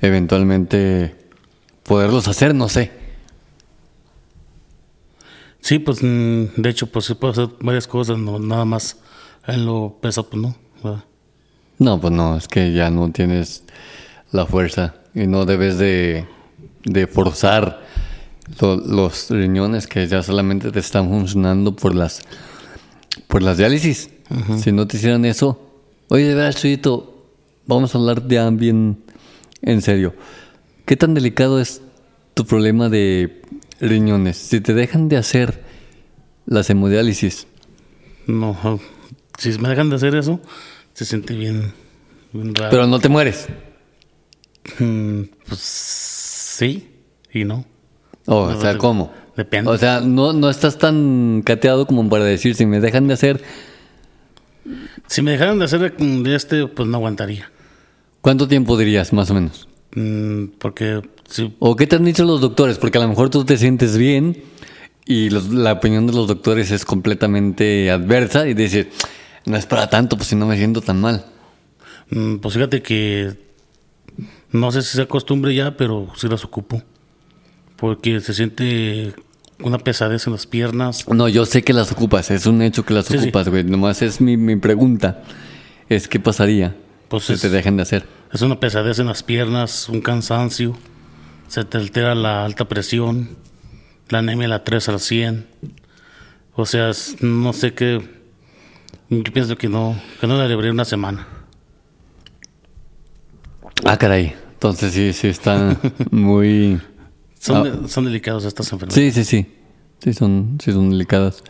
eventualmente 0.00 1.16
poderlos 1.82 2.28
hacer, 2.28 2.54
no 2.54 2.68
sé. 2.68 2.90
Sí, 5.60 5.78
pues 5.78 6.02
mm, 6.02 6.44
de 6.60 6.70
hecho, 6.70 6.86
pues 6.86 7.04
se 7.04 7.14
puede 7.14 7.32
hacer 7.32 7.48
varias 7.60 7.86
cosas, 7.86 8.18
no 8.18 8.38
nada 8.38 8.64
más 8.64 8.96
en 9.46 9.66
lo 9.66 9.98
pesa, 10.00 10.22
pues 10.22 10.40
no. 10.42 10.56
¿verdad? 10.82 11.04
No, 11.78 12.00
pues 12.00 12.12
no, 12.12 12.36
es 12.36 12.48
que 12.48 12.72
ya 12.72 12.90
no 12.90 13.10
tienes 13.10 13.64
la 14.32 14.46
fuerza 14.46 14.94
y 15.14 15.26
no 15.26 15.44
debes 15.44 15.78
de, 15.78 16.26
de 16.84 17.06
forzar 17.06 17.80
lo- 18.60 18.76
los 18.76 19.30
riñones 19.30 19.86
que 19.86 20.06
ya 20.06 20.22
solamente 20.22 20.70
te 20.72 20.78
están 20.78 21.08
funcionando 21.08 21.74
por 21.76 21.94
las 21.94 22.22
por 23.26 23.42
las 23.42 23.58
diálisis. 23.58 24.10
Si 24.62 24.70
no 24.70 24.86
te 24.86 24.96
hicieran 24.96 25.24
eso, 25.24 25.60
oye, 26.08 26.24
de 26.28 26.34
veras, 26.34 26.56
Chuyito, 26.56 27.09
vamos 27.70 27.94
a 27.94 27.98
hablar 27.98 28.26
ya 28.28 28.48
bien 28.50 28.98
en 29.62 29.80
serio. 29.82 30.14
¿Qué 30.86 30.96
tan 30.96 31.14
delicado 31.14 31.60
es 31.60 31.80
tu 32.34 32.44
problema 32.44 32.88
de 32.88 33.42
riñones? 33.80 34.36
Si 34.36 34.60
te 34.60 34.74
dejan 34.74 35.08
de 35.08 35.16
hacer 35.16 35.62
las 36.46 36.68
hemodiálisis, 36.70 37.46
No, 38.26 38.56
si 39.38 39.50
me 39.58 39.68
dejan 39.70 39.88
de 39.90 39.96
hacer 39.96 40.14
eso, 40.14 40.40
se 40.92 41.04
siente 41.04 41.34
bien, 41.34 41.72
bien 42.32 42.54
raro. 42.54 42.70
pero 42.70 42.86
no 42.86 42.98
te 42.98 43.08
mueres. 43.08 43.46
Mm, 44.78 45.22
pues 45.48 45.60
sí 45.60 46.88
y 47.32 47.44
no. 47.44 47.64
Oh, 48.26 48.50
No, 48.50 48.58
o 48.58 48.60
sea, 48.60 48.72
de- 48.74 48.78
¿cómo? 48.78 49.12
depende. 49.36 49.70
O 49.70 49.78
sea, 49.78 50.00
no, 50.00 50.32
no 50.32 50.50
estás 50.50 50.76
tan 50.78 51.42
cateado 51.44 51.86
como 51.86 52.08
para 52.08 52.24
decir, 52.24 52.54
si 52.54 52.66
me 52.66 52.80
dejan 52.80 53.08
de 53.08 53.14
hacer, 53.14 53.42
Si 55.06 55.22
me 55.22 55.32
dejaran 55.32 55.58
de 55.58 55.64
hacer 55.64 55.96
de 55.96 56.34
este, 56.36 56.66
pues 56.68 56.88
no 56.88 56.98
aguantaría. 56.98 57.50
¿Cuánto 58.20 58.48
tiempo 58.48 58.76
dirías, 58.76 59.12
más 59.12 59.30
o 59.30 59.34
menos? 59.34 59.68
Mm, 59.94 60.52
porque 60.58 61.02
sí, 61.28 61.54
¿O 61.58 61.76
qué 61.76 61.86
te 61.86 61.96
han 61.96 62.04
dicho 62.04 62.24
los 62.24 62.40
doctores? 62.40 62.78
Porque 62.78 62.98
a 62.98 63.00
lo 63.00 63.08
mejor 63.08 63.30
tú 63.30 63.44
te 63.44 63.56
sientes 63.56 63.96
bien 63.96 64.42
y 65.04 65.30
los- 65.30 65.48
la 65.50 65.72
opinión 65.72 66.06
de 66.06 66.12
los 66.12 66.28
doctores 66.28 66.70
es 66.70 66.84
completamente 66.84 67.90
adversa 67.90 68.46
y 68.48 68.54
dices, 68.54 68.86
no 69.46 69.56
es 69.56 69.66
para 69.66 69.88
tanto, 69.90 70.16
pues 70.16 70.28
si 70.28 70.36
no 70.36 70.46
me 70.46 70.56
siento 70.56 70.80
tan 70.80 71.00
mal. 71.00 71.24
mm, 72.10 72.36
pues 72.38 72.54
fíjate 72.54 72.82
que 72.82 73.34
no 74.52 74.72
sé 74.72 74.82
si 74.82 74.96
se 74.96 75.02
acostumbre 75.02 75.54
ya, 75.54 75.76
pero 75.76 76.08
sí 76.16 76.28
las 76.28 76.44
ocupo. 76.44 76.82
Porque 77.76 78.20
se 78.20 78.34
siente 78.34 79.14
una 79.62 79.78
pesadez 79.78 80.26
en 80.26 80.32
las 80.32 80.46
piernas. 80.46 81.06
No, 81.08 81.28
yo 81.28 81.46
sé 81.46 81.62
que 81.62 81.72
las 81.72 81.92
ocupas, 81.92 82.30
es 82.30 82.46
un 82.46 82.62
hecho 82.62 82.84
que 82.84 82.94
las 82.94 83.06
Sí, 83.06 83.14
sí. 83.16 83.24
ocupas, 83.24 83.48
güey. 83.48 83.62
Nomás 83.64 84.02
es 84.02 84.20
mi, 84.20 84.36
mi 84.36 84.56
pregunta, 84.56 85.22
es 85.88 86.08
qué 86.08 86.18
pasaría 86.20 86.76
Pues 87.10 87.24
si 87.24 87.34
es- 87.34 87.40
te 87.42 87.50
dejan 87.50 87.76
de 87.76 87.82
hacer. 87.82 88.06
Es 88.32 88.40
una 88.40 88.58
pesadez 88.58 88.98
en 89.00 89.06
las 89.08 89.22
piernas, 89.22 89.88
un 89.90 90.00
cansancio, 90.00 90.78
se 91.48 91.64
te 91.64 91.76
altera 91.76 92.14
la 92.14 92.44
alta 92.46 92.66
presión, 92.66 93.36
la 94.08 94.20
anemia 94.20 94.48
la 94.48 94.64
3 94.64 94.88
al 94.88 95.00
100. 95.00 95.46
O 96.54 96.64
sea, 96.66 96.88
es- 96.90 97.16
no 97.20 97.52
sé 97.52 97.74
qué. 97.74 98.00
Yo 99.08 99.32
pienso 99.32 99.56
que 99.56 99.68
no, 99.68 100.00
que 100.20 100.26
no 100.28 100.38
la 100.38 100.46
libré 100.46 100.70
una 100.70 100.84
semana. 100.84 101.26
Ah, 103.84 103.96
caray. 103.96 104.34
Entonces 104.52 104.92
sí, 104.92 105.12
sí 105.12 105.28
está 105.28 105.76
muy... 106.10 106.80
Son, 107.38 107.56
Ah. 107.56 107.62
de- 107.70 107.88
son 107.88 108.04
delicados 108.04 108.44
estas 108.44 108.70
enfermedades. 108.72 109.14
Sí, 109.14 109.24
sí, 109.24 109.28
sí. 109.28 109.54
Sí 110.02 110.14
son, 110.14 110.58
sí 110.62 110.72
son 110.72 110.90
delicadas. 110.90 111.42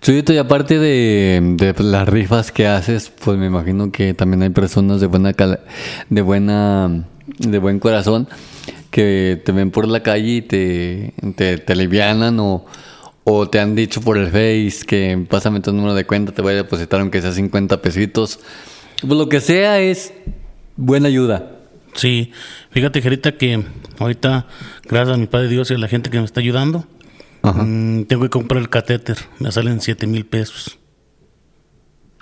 Chuyito, 0.00 0.32
y 0.32 0.38
aparte 0.38 0.78
de, 0.78 1.40
de 1.56 1.74
las 1.84 2.08
rifas 2.08 2.52
que 2.52 2.66
haces, 2.66 3.12
pues 3.22 3.36
me 3.36 3.46
imagino 3.46 3.92
que 3.92 4.14
también 4.14 4.42
hay 4.42 4.48
personas 4.48 5.00
de 5.00 5.06
buena 5.06 5.34
de 6.08 6.22
buena 6.22 7.04
de 7.38 7.58
buen 7.58 7.78
corazón 7.78 8.26
que 8.90 9.40
te 9.44 9.52
ven 9.52 9.70
por 9.70 9.86
la 9.86 10.02
calle 10.02 10.36
y 10.36 10.42
te, 10.42 11.12
te, 11.36 11.58
te 11.58 11.72
alivianan 11.72 12.40
o, 12.40 12.64
o 13.24 13.48
te 13.48 13.60
han 13.60 13.74
dicho 13.74 14.00
por 14.00 14.16
el 14.16 14.28
Face 14.28 14.86
que 14.86 15.26
pásame 15.28 15.60
tu 15.60 15.72
número 15.72 15.94
de 15.94 16.06
cuenta, 16.06 16.32
te 16.32 16.42
voy 16.42 16.54
a 16.54 16.56
depositar 16.56 17.00
aunque 17.00 17.20
sea 17.20 17.32
50 17.32 17.82
pesitos. 17.82 18.40
Pues 19.00 19.12
lo 19.12 19.28
que 19.28 19.40
sea 19.40 19.80
es 19.80 20.12
buena 20.76 21.08
ayuda. 21.08 21.56
Sí, 21.94 22.32
fíjate, 22.70 23.02
Gerita, 23.02 23.32
que 23.32 23.62
ahorita, 23.98 24.46
gracias 24.88 25.14
a 25.14 25.18
mi 25.18 25.26
Padre 25.26 25.48
Dios 25.48 25.70
y 25.70 25.74
a 25.74 25.78
la 25.78 25.88
gente 25.88 26.08
que 26.08 26.18
me 26.18 26.24
está 26.24 26.40
ayudando, 26.40 26.86
Ajá. 27.42 27.62
mm, 27.62 28.04
tengo 28.04 28.22
que 28.22 28.30
comprar 28.30 28.60
el 28.60 28.68
catéter. 28.68 29.16
Me 29.38 29.50
salen 29.52 29.80
7 29.80 30.06
mil 30.06 30.26
pesos. 30.26 30.78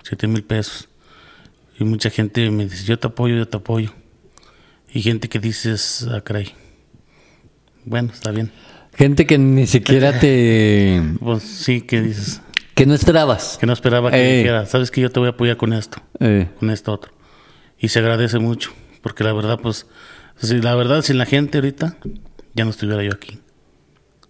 7 0.05 0.27
mil 0.29 0.45
pesos. 0.45 0.89
Y 1.79 1.85
mucha 1.85 2.11
gente 2.11 2.51
me 2.51 2.65
dice, 2.67 2.85
yo 2.85 2.99
te 2.99 3.07
apoyo, 3.07 3.37
yo 3.37 3.47
te 3.49 3.57
apoyo. 3.57 3.93
Y 4.93 5.03
gente 5.03 5.29
que 5.29 5.39
dices, 5.39 6.07
ah, 6.11 6.21
caray. 6.23 6.53
Bueno, 7.85 8.11
está 8.13 8.31
bien. 8.31 8.51
Gente 8.95 9.27
que 9.27 9.39
ni 9.39 9.67
siquiera 9.67 10.19
te... 10.19 11.01
Pues 11.21 11.43
sí, 11.43 11.83
que 11.83 12.01
dices, 12.03 12.41
que 12.75 12.87
no 12.87 12.95
esperabas. 12.95 13.59
que 13.61 13.67
no 13.67 13.73
esperaba 13.73 14.11
que 14.11 14.17
Eh. 14.17 14.39
dijera, 14.39 14.67
sabes 14.67 14.91
que 14.91 15.01
yo 15.01 15.11
te 15.11 15.21
voy 15.21 15.29
a 15.29 15.33
apoyar 15.33 15.57
con 15.57 15.73
esto. 15.73 15.99
Eh. 16.21 16.49
con 16.59 16.71
esto 16.71 16.93
otro. 16.93 17.13
Y 17.79 17.89
se 17.89 18.01
agradece 18.01 18.39
mucho, 18.41 18.73
porque 19.03 19.23
la 19.23 19.33
verdad, 19.33 19.59
pues, 19.63 19.87
si 20.41 20.61
la 20.61 20.75
verdad, 20.75 21.03
sin 21.03 21.19
la 21.19 21.27
gente 21.27 21.59
ahorita, 21.59 21.97
ya 22.55 22.65
no 22.65 22.71
estuviera 22.71 23.03
yo 23.05 23.13
aquí. 23.13 23.39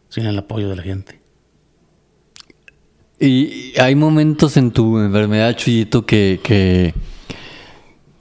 Sin 0.08 0.26
el 0.26 0.38
apoyo 0.38 0.68
de 0.68 0.76
la 0.76 0.82
gente. 0.82 1.20
Y 3.20 3.78
hay 3.78 3.94
momentos 3.94 4.56
en 4.56 4.70
tu 4.70 4.98
enfermedad, 4.98 5.56
Chuyito, 5.56 6.06
que, 6.06 6.40
que, 6.42 6.94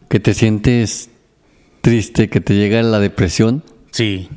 que 0.10 0.20
te 0.20 0.34
sientes 0.34 1.12
triste, 1.82 2.30
que 2.30 2.42
te 2.42 2.56
llega 2.56 2.82
la 2.82 3.00
depresión. 3.00 3.64
Sí. 3.92 4.28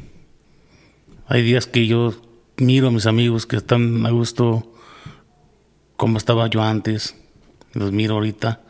Hay 1.26 1.42
días 1.42 1.66
que 1.66 1.86
yo 1.86 2.14
miro 2.58 2.88
a 2.88 2.90
mis 2.90 3.06
amigos 3.06 3.46
que 3.46 3.56
están 3.56 4.04
a 4.04 4.10
gusto 4.10 4.70
como 5.96 6.18
estaba 6.18 6.46
yo 6.48 6.62
antes. 6.62 7.16
Los 7.72 7.92
miro 7.92 8.14
ahorita 8.14 8.60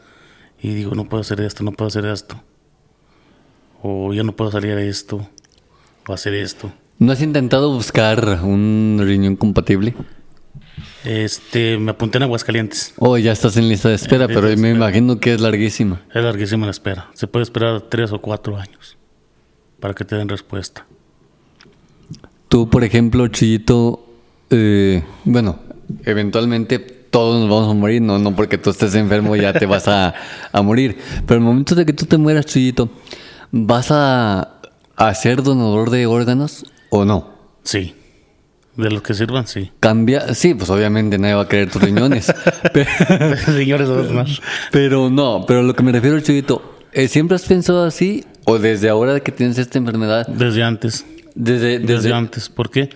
y 0.62 0.74
digo, 0.74 0.94
no 0.94 1.08
puedo 1.08 1.22
hacer 1.22 1.40
esto, 1.40 1.64
no 1.64 1.72
puedo 1.72 1.88
hacer 1.88 2.04
esto. 2.06 2.42
O 3.82 4.12
yo 4.12 4.24
no 4.24 4.36
puedo 4.36 4.50
salir 4.50 4.72
a 4.72 4.82
esto. 4.82 5.28
O 6.06 6.12
hacer 6.12 6.34
esto. 6.34 6.72
¿No 7.00 7.12
has 7.12 7.22
intentado 7.22 7.72
buscar 7.72 8.40
un 8.44 9.00
riñón 9.02 9.34
compatible? 9.36 9.94
Este, 11.02 11.78
me 11.78 11.92
apunté 11.92 12.18
en 12.18 12.24
Aguascalientes. 12.24 12.92
Oh, 12.98 13.16
ya 13.16 13.32
estás 13.32 13.56
en 13.56 13.70
lista 13.70 13.88
de 13.88 13.94
espera, 13.94 14.26
lista 14.26 14.34
pero 14.34 14.48
de 14.48 14.56
me 14.58 14.68
espera. 14.68 14.90
imagino 14.90 15.18
que 15.18 15.32
es 15.32 15.40
larguísima. 15.40 16.02
Es 16.14 16.22
larguísima 16.22 16.66
la 16.66 16.72
espera. 16.72 17.08
Se 17.14 17.26
puede 17.26 17.44
esperar 17.44 17.80
tres 17.88 18.12
o 18.12 18.20
cuatro 18.20 18.58
años 18.58 18.98
para 19.80 19.94
que 19.94 20.04
te 20.04 20.14
den 20.14 20.28
respuesta. 20.28 20.86
Tú, 22.48 22.68
por 22.68 22.84
ejemplo, 22.84 23.28
Chuyito, 23.28 24.06
eh, 24.50 25.02
bueno, 25.24 25.58
eventualmente 26.04 26.78
todos 26.78 27.40
nos 27.40 27.48
vamos 27.48 27.70
a 27.70 27.74
morir, 27.74 28.02
no, 28.02 28.18
no 28.18 28.36
porque 28.36 28.58
tú 28.58 28.68
estés 28.68 28.94
enfermo 28.94 29.34
ya 29.36 29.54
te 29.54 29.64
vas 29.64 29.88
a, 29.88 30.12
a 30.52 30.60
morir, 30.60 30.98
pero 31.26 31.38
el 31.38 31.44
momento 31.44 31.74
de 31.74 31.86
que 31.86 31.94
tú 31.94 32.04
te 32.04 32.18
mueras, 32.18 32.44
Chuyito, 32.44 32.90
¿vas 33.52 33.90
a, 33.90 34.60
a 34.96 35.14
ser 35.14 35.42
donador 35.42 35.88
de 35.88 36.04
órganos 36.04 36.66
o 36.90 37.05
no? 37.05 37.31
Sí. 37.62 37.94
De 38.76 38.90
los 38.90 39.03
que 39.03 39.14
sirvan, 39.14 39.46
sí. 39.46 39.70
Cambia, 39.81 40.35
sí, 40.35 40.55
pues 40.55 40.70
obviamente 40.70 41.18
nadie 41.18 41.35
va 41.35 41.42
a 41.42 41.48
querer 41.48 41.70
tus 41.70 41.83
riñones, 41.83 42.33
pero, 42.72 42.88
Señores, 43.37 43.88
más. 44.12 44.40
pero 44.70 45.11
no, 45.11 45.44
pero 45.46 45.62
lo 45.62 45.74
que 45.74 45.83
me 45.83 45.92
refiero, 45.92 46.20
Chuyito, 46.20 46.79
¿eh, 46.92 47.09
¿siempre 47.09 47.35
has 47.35 47.42
pensado 47.44 47.85
así 47.85 48.24
o 48.44 48.59
desde 48.59 48.88
ahora 48.88 49.20
que 49.20 49.33
tienes 49.33 49.59
esta 49.59 49.79
enfermedad? 49.79 50.26
Desde 50.29 50.62
antes. 50.62 51.05
Desde, 51.35 51.79
Desde, 51.79 51.94
desde, 51.94 52.12
antes. 52.12 52.48
¿Por 52.48 52.70
qué? 52.70 52.90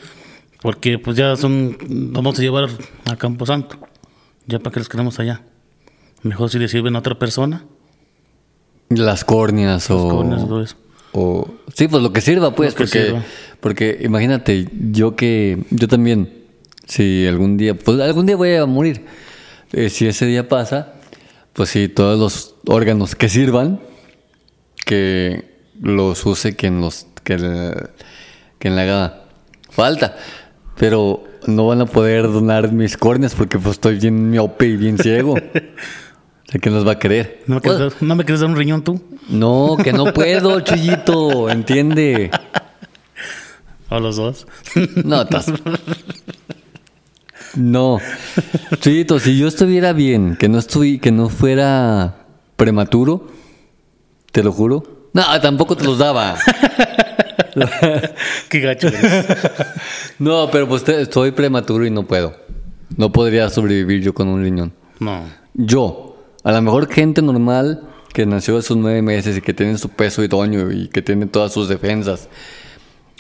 Porque 0.61 0.99
pues 0.99 1.17
ya 1.17 1.37
son... 1.37 1.77
Vamos 2.13 2.39
a 2.39 2.43
llevar 2.43 2.69
a 3.05 3.17
Campo 3.17 3.45
Santo. 3.47 3.79
Ya 4.47 4.59
para 4.59 4.73
que 4.73 4.81
los 4.81 4.89
queremos 4.89 5.21
allá. 5.21 5.43
Mejor 6.23 6.51
si 6.51 6.59
le 6.59 6.69
sirven 6.69 6.97
a 6.97 7.01
otra 7.01 7.19
persona. 7.19 7.65
las 8.89 9.25
córneas 9.25 9.91
o... 9.91 10.23
Eso, 10.25 10.47
todo 10.47 10.63
eso. 10.63 10.77
O, 11.13 11.49
sí, 11.75 11.87
pues 11.87 12.03
lo 12.03 12.13
que 12.13 12.21
sirva, 12.21 12.55
pues, 12.55 12.75
que 12.75 12.85
porque, 12.85 13.03
sirva. 13.05 13.23
Porque 13.65 13.99
imagínate, 14.03 14.69
yo 14.91 15.17
que, 15.17 15.65
yo 15.71 15.89
también, 15.89 16.31
si 16.87 17.27
algún 17.27 17.57
día, 17.57 17.75
pues 17.75 17.99
algún 17.99 18.27
día 18.27 18.37
voy 18.37 18.57
a 18.57 18.67
morir, 18.67 19.07
eh, 19.73 19.89
si 19.89 20.07
ese 20.07 20.27
día 20.27 20.51
pasa, 20.51 20.93
pues 21.55 21.71
sí, 21.71 21.89
todos 21.89 22.21
los 22.21 22.57
órganos 22.67 23.15
que 23.15 23.31
sirvan, 23.31 23.81
que 24.85 25.47
los 25.81 26.27
use 26.27 26.55
quien 26.57 26.83
los 26.83 27.07
que 27.23 27.39
le, 27.39 27.73
quien 28.59 28.77
le 28.77 28.83
haga 28.83 29.23
falta. 29.71 30.15
Pero 30.77 31.25
no 31.47 31.67
van 31.67 31.81
a 31.81 31.87
poder 31.87 32.25
donar 32.25 32.71
mis 32.71 32.99
córneas 32.99 33.35
porque 33.35 33.59
pues 33.59 33.77
estoy 33.77 33.99
bien 33.99 34.29
miope 34.29 34.67
y 34.67 34.77
bien 34.77 34.99
ciego. 34.99 35.37
O 36.47 36.53
sea, 36.53 36.61
¿quién 36.61 36.75
los 36.75 36.87
va 36.87 36.93
a 36.93 36.99
querer? 36.99 37.43
¿No 37.47 37.55
me, 37.55 37.61
quieres 37.63 37.81
dar, 37.81 37.93
¿no 38.03 38.15
me 38.17 38.25
quieres 38.25 38.41
dar 38.41 38.51
un 38.51 38.57
riñón 38.57 38.85
tú? 38.85 39.01
No, 39.31 39.79
que 39.83 39.95
no 39.95 40.13
puedo, 40.13 40.61
Chuyito, 40.61 41.49
entiende. 41.49 42.31
¿O 43.95 44.01
los 44.01 44.17
dos? 44.17 44.47
No, 45.05 45.23
estás- 45.29 45.47
No. 47.57 47.99
Chuyito, 48.81 49.21
si 49.21 49.39
yo 49.39 49.47
estuviera 49.47 49.93
bien, 49.93 50.37
que 50.37 50.49
no 50.49 50.59
estuvi, 50.59 50.99
que 50.99 51.13
no 51.13 51.29
fuera 51.29 52.27
prematuro, 52.57 53.29
te 54.33 54.43
lo 54.43 54.51
juro. 54.53 55.09
No, 55.13 55.23
tampoco 55.41 55.77
te 55.77 55.85
los 55.85 55.99
daba. 55.99 56.37
Qué 58.49 58.59
gacho 58.61 58.89
eres. 58.89 59.27
No, 60.19 60.49
pero 60.51 60.67
pues 60.69 60.83
te- 60.83 61.01
estoy 61.01 61.31
prematuro 61.31 61.87
y 61.87 61.91
no 61.91 62.03
puedo. 62.05 62.35
No 62.97 63.13
podría 63.13 63.49
sobrevivir 63.49 64.03
yo 64.03 64.13
con 64.13 64.27
un 64.29 64.43
riñón. 64.43 64.73
No. 64.99 65.23
Yo, 65.55 66.17
a 66.43 66.51
lo 66.51 66.63
mejor 66.63 66.89
gente 66.93 67.23
normal 67.23 67.83
que 68.13 68.27
nació 68.27 68.59
a 68.59 68.63
sus 68.63 68.77
nueve 68.77 69.03
meses 69.03 69.37
y 69.37 69.41
que 69.41 69.55
tiene 69.55 69.79
su 69.79 69.89
peso 69.89 70.25
idóneo 70.25 70.73
y 70.73 70.89
que 70.89 71.03
tiene 71.03 71.27
todas 71.27 71.53
sus 71.53 71.69
defensas 71.69 72.29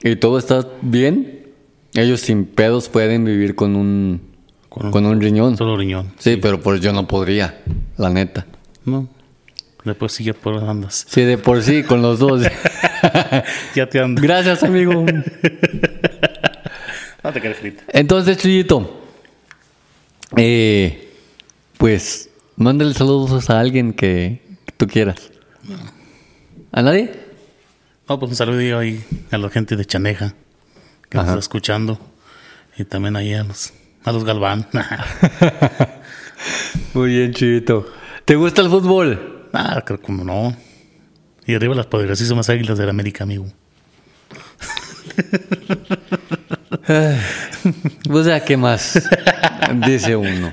y 0.04 0.16
todo 0.16 0.38
está 0.38 0.64
bien, 0.82 1.46
ellos 1.94 2.20
sin 2.20 2.44
pedos 2.44 2.88
pueden 2.88 3.24
vivir 3.24 3.54
con 3.56 3.74
un, 3.74 4.20
Con 4.68 4.90
con 4.92 5.06
un- 5.06 5.20
riñón. 5.20 5.56
Solo 5.56 5.76
riñón. 5.76 6.12
Sí, 6.18 6.36
pero 6.36 6.60
pues 6.60 6.80
yo 6.80 6.92
no 6.92 7.08
podría, 7.08 7.60
la 7.96 8.10
neta. 8.10 8.46
No. 8.84 9.08
Después 9.84 10.12
sigue 10.12 10.32
por 10.34 10.62
andas. 10.64 11.04
Sí, 11.08 11.22
de 11.22 11.36
por 11.38 11.62
sí, 11.62 11.82
con 11.82 12.00
los 12.02 12.18
dos. 12.18 12.42
Ya 13.74 13.86
te 13.88 14.00
ando. 14.00 14.20
Gracias, 14.22 14.62
amigo. 14.62 15.04
No 17.22 17.32
te 17.32 17.40
quedes 17.40 17.56
frita. 17.56 17.82
Entonces, 17.88 18.36
Chuyito, 18.36 19.00
eh, 20.36 21.10
pues, 21.78 22.28
mándale 22.56 22.92
saludos 22.92 23.48
a 23.48 23.60
alguien 23.60 23.94
que 23.94 24.42
tú 24.76 24.86
quieras. 24.86 25.30
¿A 26.70 26.82
nadie? 26.82 27.12
No, 28.08 28.18
pues 28.18 28.30
un 28.30 28.36
saludo 28.36 28.78
ahí 28.78 29.02
a 29.30 29.38
la 29.38 29.48
gente 29.48 29.76
de 29.76 29.84
Chaneja 29.86 30.34
que 31.08 31.16
nos 31.16 31.26
está 31.26 31.38
escuchando. 31.38 31.98
Y 32.76 32.84
también 32.84 33.16
ahí 33.16 33.32
a 33.34 33.44
los, 33.44 33.72
a 34.04 34.12
los 34.12 34.24
Galván. 34.24 34.66
Muy 36.94 37.10
bien, 37.10 37.32
Chuyito. 37.32 37.86
¿Te 38.24 38.34
gusta 38.36 38.62
el 38.62 38.68
fútbol? 38.68 39.48
ah, 39.52 39.82
creo 39.86 40.02
como 40.02 40.24
no. 40.24 40.56
Y 41.46 41.54
arriba 41.54 41.74
las 41.74 41.86
poderosísimas 41.86 42.50
águilas 42.50 42.76
del 42.78 42.88
América, 42.90 43.24
amigo. 43.24 43.46
O 48.10 48.22
sea, 48.22 48.44
¿qué 48.44 48.56
más? 48.56 49.02
Dice 49.86 50.16
uno. 50.16 50.52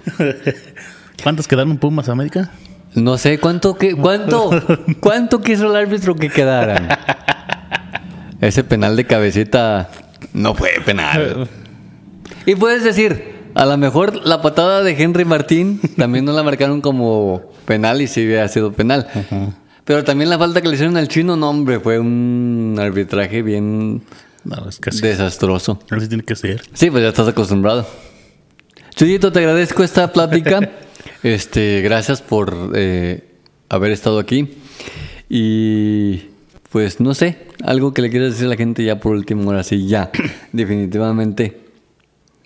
¿Cuántos 1.23 1.47
quedaron 1.47 1.77
Pumas 1.77 2.09
América? 2.09 2.51
No 2.93 3.17
sé 3.17 3.39
cuánto 3.39 3.77
que 3.77 3.95
cuánto 3.95 4.49
cuánto 4.99 5.41
quiso 5.41 5.67
el 5.67 5.75
árbitro 5.75 6.15
que 6.15 6.29
quedaran. 6.29 6.89
Ese 8.41 8.63
penal 8.63 8.95
de 8.95 9.05
cabecita 9.05 9.89
no 10.33 10.53
fue 10.55 10.71
penal. 10.85 11.47
Y 12.43 12.55
puedes 12.55 12.83
decir, 12.83 13.35
a 13.53 13.67
lo 13.67 13.77
mejor 13.77 14.25
la 14.25 14.41
patada 14.41 14.81
de 14.81 14.91
Henry 14.99 15.25
Martín 15.25 15.79
también 15.95 16.25
no 16.25 16.31
la 16.31 16.41
marcaron 16.41 16.81
como 16.81 17.51
penal 17.65 18.01
y 18.01 18.07
sí 18.07 18.25
hubiera 18.25 18.47
sido 18.47 18.73
penal. 18.73 19.07
Pero 19.85 20.03
también 20.03 20.29
la 20.31 20.39
falta 20.39 20.59
que 20.59 20.67
le 20.67 20.73
hicieron 20.73 20.97
al 20.97 21.07
chino, 21.07 21.35
no 21.35 21.49
hombre, 21.51 21.79
fue 21.79 21.99
un 21.99 22.77
arbitraje 22.79 23.43
bien 23.43 24.01
No, 24.43 24.67
es 24.67 24.79
que 24.79 24.89
así, 24.89 25.01
desastroso. 25.01 25.79
así 25.91 26.07
tiene 26.07 26.23
que 26.23 26.35
ser. 26.35 26.63
Sí, 26.73 26.89
pues 26.89 27.03
ya 27.03 27.09
estás 27.09 27.27
acostumbrado. 27.27 27.85
Chuyito, 28.95 29.31
te 29.31 29.39
agradezco 29.39 29.83
esta 29.83 30.11
plática. 30.11 30.59
Este, 31.23 31.81
gracias 31.81 32.19
por 32.23 32.71
eh, 32.73 33.23
haber 33.69 33.91
estado 33.91 34.17
aquí. 34.17 34.57
Y 35.29 36.30
pues 36.71 36.99
no 36.99 37.13
sé, 37.13 37.47
algo 37.63 37.93
que 37.93 38.01
le 38.01 38.09
quieras 38.09 38.31
decir 38.31 38.45
a 38.45 38.49
la 38.49 38.55
gente 38.55 38.83
ya 38.83 38.99
por 38.99 39.13
último, 39.13 39.43
ahora 39.49 39.63
sí, 39.63 39.87
ya. 39.87 40.11
Definitivamente 40.51 41.65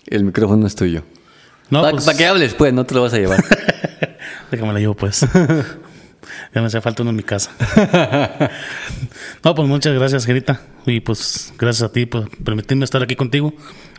el 0.06 0.24
micrófono 0.24 0.66
es 0.66 0.74
tuyo. 0.74 1.02
No, 1.70 1.82
Para 1.82 1.92
pues, 1.96 2.08
que 2.16 2.26
hables, 2.26 2.54
pues, 2.54 2.72
no 2.72 2.84
te 2.84 2.94
lo 2.94 3.02
vas 3.02 3.12
a 3.14 3.18
llevar. 3.18 3.42
Déjame 4.50 4.72
la 4.72 4.78
llevo, 4.78 4.94
pues. 4.94 5.20
ya 6.54 6.60
me 6.60 6.66
hace 6.66 6.80
falta 6.80 7.02
uno 7.02 7.10
en 7.10 7.16
mi 7.16 7.22
casa. 7.24 7.50
no, 9.44 9.54
pues 9.54 9.68
muchas 9.68 9.94
gracias, 9.94 10.24
Gerita. 10.26 10.60
Y 10.86 11.00
pues 11.00 11.52
gracias 11.58 11.88
a 11.88 11.92
ti 11.92 12.06
por 12.06 12.30
permitirme 12.44 12.84
estar 12.84 13.02
aquí 13.02 13.16
contigo 13.16 13.52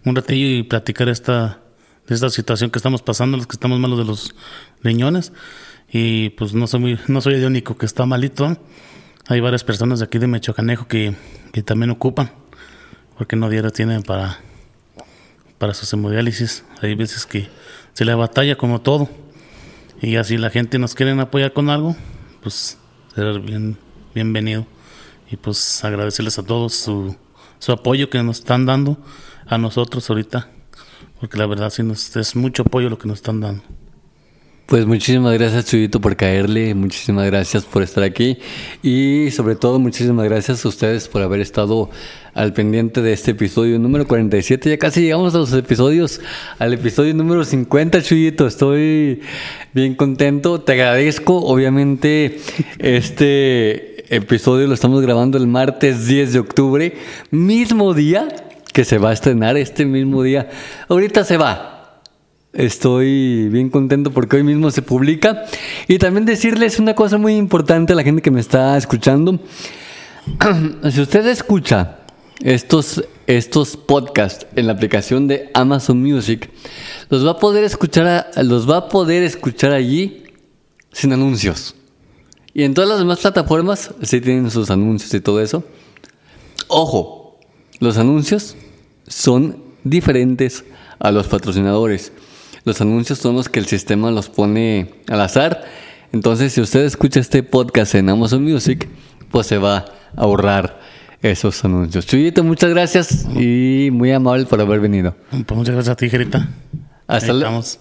un 0.06 0.16
ratillo 0.16 0.48
y 0.60 0.64
platicar 0.64 1.10
esta, 1.10 1.60
esta 2.08 2.30
situación 2.30 2.70
que 2.70 2.80
estamos 2.80 3.02
pasando, 3.02 3.36
los 3.38 3.48
que 3.48 3.56
estamos 3.56 3.80
malos 3.80 4.00
de 4.00 4.06
los 4.06 4.34
riñones. 4.84 5.34
Y 5.92 6.30
pues 6.32 6.54
no 6.54 6.68
soy, 6.68 6.80
muy- 6.80 7.00
no 7.08 7.20
soy 7.22 7.36
el 7.36 7.46
único 7.46 7.78
que 7.78 7.86
está 7.86 8.06
malito. 8.06 8.58
Hay 9.30 9.42
varias 9.42 9.66
personas 9.66 10.00
de 10.00 10.06
aquí 10.06 10.20
de 10.20 10.28
Mechocanejo 10.28 10.88
que, 10.88 11.14
que 11.52 11.62
también 11.62 11.90
ocupan, 11.90 12.32
porque 13.18 13.36
no 13.36 13.50
diario 13.50 13.72
tienen 13.72 14.02
para, 14.02 14.40
para 15.58 15.74
sus 15.74 15.92
hemodiálisis. 15.92 16.64
Hay 16.82 16.96
veces 16.96 17.26
que 17.26 17.50
se 17.92 18.06
le 18.06 18.14
batalla 18.16 18.56
como 18.56 18.80
todo. 18.80 19.10
Y 20.02 20.16
así 20.16 20.38
la 20.38 20.50
gente 20.50 20.80
nos 20.80 20.96
quieren 20.96 21.20
apoyar 21.20 21.52
con 21.52 21.70
algo, 21.70 21.98
pues 22.42 22.78
ser 23.16 23.42
bien, 23.42 23.78
bienvenido. 24.16 24.66
Y 25.30 25.36
pues 25.36 25.84
agradecerles 25.84 26.40
a 26.40 26.44
todos 26.44 26.76
su, 26.76 27.14
su 27.60 27.74
apoyo 27.74 28.10
que 28.10 28.24
nos 28.24 28.40
están 28.40 28.66
dando 28.66 28.98
a 29.46 29.58
nosotros 29.58 30.10
ahorita. 30.10 30.50
Porque 31.20 31.38
la 31.38 31.48
verdad 31.48 31.70
sí 31.70 31.84
nos, 31.84 32.16
es 32.16 32.34
mucho 32.38 32.62
apoyo 32.62 32.90
lo 32.90 32.98
que 32.98 33.10
nos 33.10 33.18
están 33.18 33.42
dando. 33.42 33.62
Pues 34.68 34.86
muchísimas 34.86 35.34
gracias, 35.34 35.68
Chuyito, 35.68 36.02
por 36.02 36.18
caerle. 36.18 36.76
Muchísimas 36.76 37.26
gracias 37.28 37.64
por 37.64 37.84
estar 37.84 38.04
aquí. 38.04 38.38
Y 38.84 39.32
sobre 39.32 39.56
todo, 39.56 39.80
muchísimas 39.80 40.26
gracias 40.26 40.66
a 40.66 40.68
ustedes 40.68 41.08
por 41.08 41.22
haber 41.22 41.40
estado 41.40 41.90
al 42.34 42.52
pendiente 42.52 43.02
de 43.02 43.14
este 43.14 43.32
episodio 43.32 43.80
número 43.80 44.06
47. 44.06 44.70
Ya 44.70 44.78
casi 44.78 45.04
llegamos 45.04 45.34
a 45.36 45.38
los 45.38 45.54
episodios, 45.54 46.20
al 46.60 46.74
episodio 46.74 47.14
número 47.14 47.46
50, 47.46 48.02
Chuyito. 48.02 48.46
Estoy 48.46 49.22
bien 49.72 49.96
contento. 49.96 50.60
Te 50.60 50.74
agradezco. 50.74 51.38
Obviamente, 51.46 52.42
este 52.80 54.14
episodio 54.14 54.68
lo 54.68 54.74
estamos 54.74 55.02
grabando 55.02 55.38
el 55.38 55.48
martes 55.48 56.08
10 56.08 56.34
de 56.34 56.40
octubre, 56.40 56.94
mismo 57.32 57.94
día 57.94 58.28
que 58.74 58.84
se 58.84 58.98
va 58.98 59.12
a 59.12 59.14
estrenar, 59.14 59.56
este 59.56 59.86
mismo 59.86 60.24
día. 60.24 60.50
Ahorita 60.90 61.24
se 61.24 61.38
va. 61.38 61.77
Estoy 62.54 63.50
bien 63.50 63.70
contento 63.70 64.12
porque 64.12 64.38
hoy 64.38 64.44
mismo 64.44 64.72
se 64.72 64.82
publica. 64.82 65.46
Y 65.88 66.00
también 66.00 66.26
decirles 66.26 66.80
una 66.80 66.96
cosa 66.96 67.18
muy 67.18 67.36
importante 67.36 67.94
a 67.94 67.96
la 67.96 68.04
gente 68.04 68.22
que 68.22 68.32
me 68.32 68.40
está 68.40 68.78
escuchando. 68.78 69.40
si 70.92 71.02
usted 71.02 71.28
escucha 71.28 72.00
estos, 72.42 73.04
estos 73.28 73.78
podcasts 73.78 74.48
en 74.56 74.68
la 74.68 74.74
aplicación 74.74 75.28
de 75.28 75.50
Amazon 75.54 76.02
Music, 76.02 76.50
los 77.10 77.26
va 77.26 77.32
a 77.32 77.38
poder 77.40 77.64
escuchar, 77.64 78.32
los 78.44 78.70
va 78.70 78.78
a 78.78 78.90
poder 78.90 79.24
escuchar 79.24 79.72
allí 79.72 80.24
sin 80.92 81.14
anuncios. 81.14 81.76
Y 82.54 82.64
en 82.64 82.74
todas 82.74 82.90
las 82.90 83.00
demás 83.00 83.20
plataformas 83.20 83.94
sí 84.02 84.20
tienen 84.20 84.50
sus 84.50 84.72
anuncios 84.72 85.14
y 85.14 85.22
todo 85.22 85.42
eso. 85.42 85.64
Ojo, 86.68 87.40
los 87.80 87.98
anuncios 87.98 88.56
son 89.08 89.64
diferentes 89.84 90.66
a 91.00 91.12
los 91.12 91.28
patrocinadores. 91.28 92.12
Los 92.68 92.82
anuncios 92.82 93.18
son 93.20 93.36
los 93.38 93.48
que 93.48 93.60
el 93.60 93.66
sistema 93.66 94.12
los 94.12 94.28
pone 94.28 94.90
al 95.08 95.22
azar. 95.22 95.64
Entonces, 96.12 96.52
si 96.52 96.60
usted 96.60 96.82
escucha 96.84 97.22
este 97.22 97.42
podcast 97.42 97.96
en 97.96 98.10
Amazon 98.10 98.44
Music, 98.44 98.90
pues 99.32 99.48
se 99.48 99.58
va 99.58 99.78
a 99.78 99.86
ahorrar 100.18 100.82
esos 101.22 101.64
anuncios. 101.64 102.06
Chuyito, 102.06 102.44
muchas 102.44 102.70
gracias 102.72 103.26
y 103.36 103.88
muy 103.94 104.12
amable 104.12 104.46
por 104.46 104.60
haber 104.60 104.82
venido. 104.82 105.16
Pues 105.30 105.58
muchas 105.58 105.76
gracias 105.76 105.94
a 105.94 105.96
ti, 105.96 106.10
Gerita. 106.10 106.50
Hasta, 107.08 107.28
Ahí 107.32 107.40
lu- 107.40 107.46
estamos. 107.46 107.78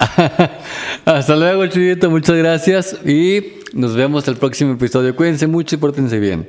Hasta 1.05 1.35
luego, 1.37 1.67
Chuyito. 1.67 2.09
Muchas 2.09 2.37
gracias 2.37 2.97
y 3.05 3.43
nos 3.73 3.97
vemos 3.97 4.29
el 4.29 4.37
próximo 4.37 4.75
episodio. 4.75 5.17
Cuídense 5.17 5.49
mucho 5.49 5.75
y 5.75 5.79
pórtense 5.79 6.21
bien. 6.21 6.49